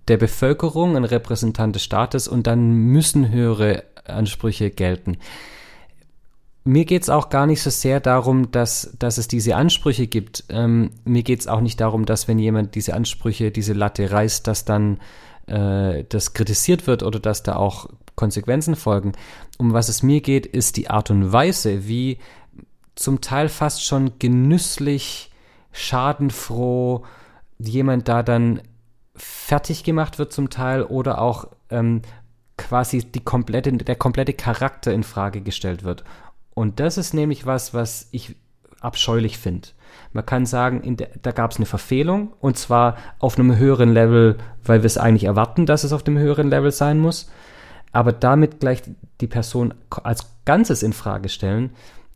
der 0.07 0.17
Bevölkerung, 0.17 0.95
ein 0.95 1.05
Repräsentant 1.05 1.75
des 1.75 1.83
Staates 1.83 2.27
und 2.27 2.45
dann 2.45 2.71
müssen 2.71 3.31
höhere 3.31 3.83
Ansprüche 4.07 4.71
gelten. 4.71 5.17
Mir 6.63 6.85
geht 6.85 7.03
es 7.03 7.09
auch 7.09 7.29
gar 7.29 7.45
nicht 7.45 7.61
so 7.61 7.69
sehr 7.69 7.99
darum, 7.99 8.49
dass, 8.51 8.95
dass 8.97 9.19
es 9.19 9.27
diese 9.27 9.55
Ansprüche 9.55 10.07
gibt. 10.07 10.45
Ähm, 10.49 10.89
mir 11.03 11.21
geht 11.21 11.41
es 11.41 11.47
auch 11.47 11.61
nicht 11.61 11.79
darum, 11.79 12.05
dass 12.07 12.27
wenn 12.27 12.39
jemand 12.39 12.73
diese 12.73 12.95
Ansprüche, 12.95 13.51
diese 13.51 13.73
Latte 13.73 14.09
reißt, 14.09 14.47
dass 14.47 14.65
dann 14.65 14.99
äh, 15.45 16.03
das 16.09 16.33
kritisiert 16.33 16.87
wird 16.87 17.03
oder 17.03 17.19
dass 17.19 17.43
da 17.43 17.55
auch 17.55 17.87
Konsequenzen 18.15 18.75
folgen. 18.75 19.11
Um 19.59 19.73
was 19.73 19.89
es 19.89 20.01
mir 20.01 20.21
geht, 20.21 20.47
ist 20.47 20.77
die 20.77 20.89
Art 20.89 21.11
und 21.11 21.31
Weise, 21.31 21.87
wie 21.87 22.17
zum 22.95 23.21
Teil 23.21 23.49
fast 23.49 23.85
schon 23.85 24.17
genüsslich, 24.17 25.29
schadenfroh 25.71 27.03
jemand 27.59 28.07
da 28.07 28.23
dann 28.23 28.61
fertig 29.15 29.83
gemacht 29.83 30.17
wird 30.17 30.33
zum 30.33 30.49
Teil 30.49 30.83
oder 30.83 31.21
auch 31.21 31.47
ähm, 31.69 32.01
quasi 32.57 33.03
die 33.03 33.23
komplette, 33.23 33.71
der 33.73 33.95
komplette 33.95 34.33
Charakter 34.33 34.93
in 34.93 35.03
Frage 35.03 35.41
gestellt 35.41 35.83
wird. 35.83 36.03
Und 36.53 36.79
das 36.79 36.97
ist 36.97 37.13
nämlich 37.13 37.45
was, 37.45 37.73
was 37.73 38.07
ich 38.11 38.35
abscheulich 38.79 39.37
finde. 39.37 39.69
Man 40.13 40.25
kann 40.25 40.45
sagen, 40.45 40.97
der, 40.97 41.09
da 41.21 41.31
gab 41.31 41.51
es 41.51 41.57
eine 41.57 41.65
Verfehlung 41.65 42.33
und 42.39 42.57
zwar 42.57 42.97
auf 43.19 43.37
einem 43.37 43.57
höheren 43.57 43.93
Level, 43.93 44.37
weil 44.63 44.81
wir 44.81 44.87
es 44.87 44.97
eigentlich 44.97 45.25
erwarten, 45.25 45.65
dass 45.65 45.83
es 45.83 45.93
auf 45.93 46.03
dem 46.03 46.17
höheren 46.17 46.49
Level 46.49 46.71
sein 46.71 46.99
muss. 46.99 47.29
Aber 47.91 48.11
damit 48.11 48.59
gleich 48.59 48.83
die 49.21 49.27
Person 49.27 49.73
als 49.89 50.27
Ganzes 50.45 50.83
in 50.83 50.93
Frage 50.93 51.29
stellen, 51.29 51.71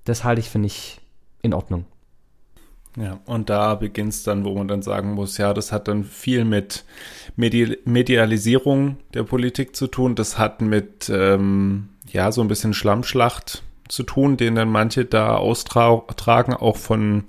das 0.05 0.23
halte 0.23 0.41
ich 0.41 0.49
für 0.49 0.59
nicht 0.59 1.01
in 1.41 1.53
Ordnung. 1.53 1.85
Ja, 2.99 3.19
und 3.25 3.49
da 3.49 3.75
beginnt 3.75 4.09
es 4.09 4.23
dann, 4.23 4.43
wo 4.43 4.53
man 4.53 4.67
dann 4.67 4.81
sagen 4.81 5.13
muss, 5.13 5.37
ja, 5.37 5.53
das 5.53 5.71
hat 5.71 5.87
dann 5.87 6.03
viel 6.03 6.43
mit 6.43 6.83
Medi 7.37 7.77
Medialisierung 7.85 8.97
der 9.13 9.23
Politik 9.23 9.73
zu 9.73 9.87
tun. 9.87 10.15
Das 10.15 10.37
hat 10.37 10.61
mit, 10.61 11.09
ähm, 11.09 11.89
ja, 12.11 12.33
so 12.33 12.41
ein 12.41 12.49
bisschen 12.49 12.73
Schlammschlacht 12.73 13.63
zu 13.87 14.03
tun, 14.03 14.35
den 14.35 14.55
dann 14.55 14.69
manche 14.69 15.05
da 15.05 15.37
austragen, 15.37 16.53
auch 16.53 16.75
von 16.75 17.23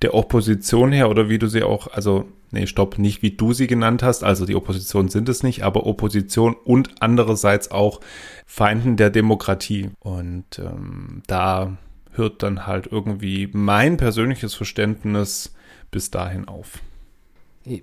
der 0.00 0.14
Opposition 0.14 0.90
her 0.90 1.10
oder 1.10 1.28
wie 1.28 1.38
du 1.38 1.48
sie 1.48 1.62
auch, 1.62 1.88
also 1.92 2.24
nee, 2.50 2.66
stopp, 2.66 2.98
nicht 2.98 3.20
wie 3.20 3.32
du 3.32 3.52
sie 3.52 3.66
genannt 3.66 4.02
hast, 4.02 4.24
also 4.24 4.46
die 4.46 4.56
Opposition 4.56 5.08
sind 5.08 5.28
es 5.28 5.42
nicht, 5.42 5.64
aber 5.64 5.86
Opposition 5.86 6.56
und 6.64 6.90
andererseits 7.00 7.70
auch 7.70 8.00
Feinden 8.46 8.96
der 8.96 9.10
Demokratie. 9.10 9.90
Und 10.00 10.58
ähm, 10.58 11.22
da 11.26 11.76
hört 12.16 12.42
dann 12.42 12.66
halt 12.66 12.86
irgendwie 12.90 13.48
mein 13.52 13.96
persönliches 13.96 14.54
Verständnis 14.54 15.54
bis 15.90 16.10
dahin 16.10 16.48
auf. 16.48 16.80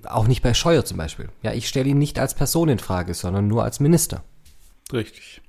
Auch 0.05 0.27
nicht 0.27 0.43
bei 0.43 0.53
Scheuer 0.53 0.85
zum 0.85 0.97
Beispiel. 0.97 1.29
Ja, 1.41 1.53
ich 1.53 1.67
stelle 1.67 1.89
ihn 1.89 1.97
nicht 1.97 2.19
als 2.19 2.35
Person 2.35 2.69
in 2.69 2.79
Frage, 2.79 3.13
sondern 3.13 3.47
nur 3.47 3.63
als 3.63 3.79
Minister. 3.79 4.23
Richtig. 4.93 5.41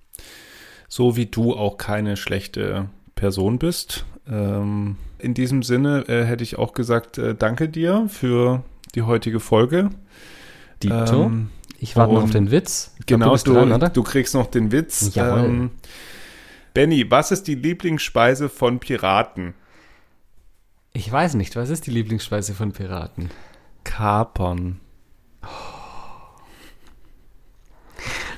So 0.88 1.16
wie 1.16 1.26
du 1.26 1.54
auch 1.54 1.76
keine 1.76 2.16
schlechte 2.16 2.88
Person 3.14 3.58
bist. 3.58 4.04
Ähm, 4.28 4.96
in 5.18 5.34
diesem 5.34 5.62
Sinne 5.62 6.08
äh, 6.08 6.24
hätte 6.24 6.44
ich 6.44 6.58
auch 6.58 6.72
gesagt, 6.72 7.18
äh, 7.18 7.34
danke 7.34 7.68
dir 7.68 8.06
für 8.08 8.62
die 8.94 9.02
heutige 9.02 9.40
Folge. 9.40 9.90
Dito. 10.82 11.24
Ähm, 11.24 11.50
ich 11.78 11.96
warte 11.96 12.14
noch 12.14 12.22
auf 12.22 12.30
den 12.30 12.50
Witz. 12.50 12.94
Genau, 13.06 13.36
du, 13.36 13.54
dran, 13.54 13.90
du, 13.92 14.02
kriegst 14.02 14.34
noch 14.34 14.46
den 14.46 14.70
Witz. 14.70 15.10
Ähm, 15.16 15.72
Benny, 16.74 17.11
was 17.11 17.30
ist 17.30 17.46
die 17.48 17.54
Lieblingsspeise 17.54 18.48
von 18.48 18.80
Piraten? 18.80 19.54
Ich 20.94 21.11
weiß 21.11 21.35
nicht, 21.35 21.56
was 21.56 21.70
ist 21.70 21.87
die 21.87 21.90
Lieblingsspeise 21.90 22.54
von 22.54 22.72
Piraten? 22.72 23.30
Kapern. 23.85 24.80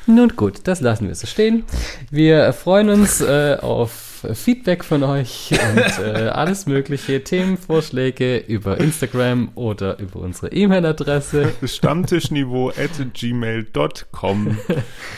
Nun 0.06 0.28
gut, 0.36 0.60
das 0.64 0.80
lassen 0.80 1.08
wir 1.08 1.14
so 1.14 1.26
stehen. 1.26 1.64
Wir 2.10 2.52
freuen 2.52 2.90
uns 2.90 3.20
äh, 3.20 3.56
auf 3.60 4.03
Feedback 4.32 4.84
von 4.84 5.02
euch 5.02 5.50
und 5.50 6.04
äh, 6.04 6.28
alles 6.28 6.66
mögliche 6.66 7.22
Themenvorschläge 7.22 8.38
über 8.38 8.78
Instagram 8.78 9.50
oder 9.54 9.98
über 9.98 10.20
unsere 10.20 10.52
E-Mail-Adresse. 10.52 11.52
Stammtischniveau 11.62 12.70
at 12.70 13.12
gmail.com 13.12 14.56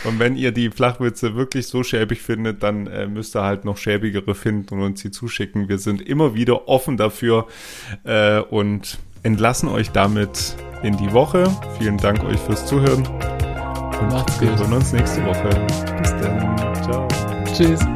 Und 0.05 0.19
wenn 0.19 0.37
ihr 0.37 0.53
die 0.53 0.71
Flachwitze 0.71 1.37
wirklich 1.37 1.69
so 1.69 1.83
schäbig 1.83 2.23
findet, 2.23 2.63
dann 2.63 2.87
äh, 2.87 3.07
müsst 3.07 3.37
ihr 3.37 3.43
halt 3.43 3.65
noch 3.65 3.77
schäbigere 3.77 4.35
finden 4.35 4.75
und 4.75 4.83
uns 4.83 5.01
sie 5.01 5.11
zuschicken. 5.11 5.69
Wir 5.69 5.79
sind 5.79 6.01
immer 6.03 6.35
wieder 6.35 6.69
offen 6.69 6.97
dafür 6.97 7.47
äh, 8.05 8.41
und 8.41 8.99
entlassen 9.23 9.69
euch 9.69 9.91
damit 9.91 10.57
in 10.83 10.97
die 10.97 11.13
Woche. 11.13 11.45
Vielen 11.79 11.99
Dank 11.99 12.25
euch 12.25 12.39
fürs 12.39 12.67
Zuhören. 12.67 13.07
Und 14.01 14.09
macht's. 14.13 14.41
Wir 14.41 14.57
hören 14.57 14.73
uns 14.73 14.93
nächste 14.93 15.25
Woche. 15.25 15.49
Bis 16.01 16.11
dann. 16.21 16.57
Ciao. 16.83 17.09
Tschüss. 17.53 17.96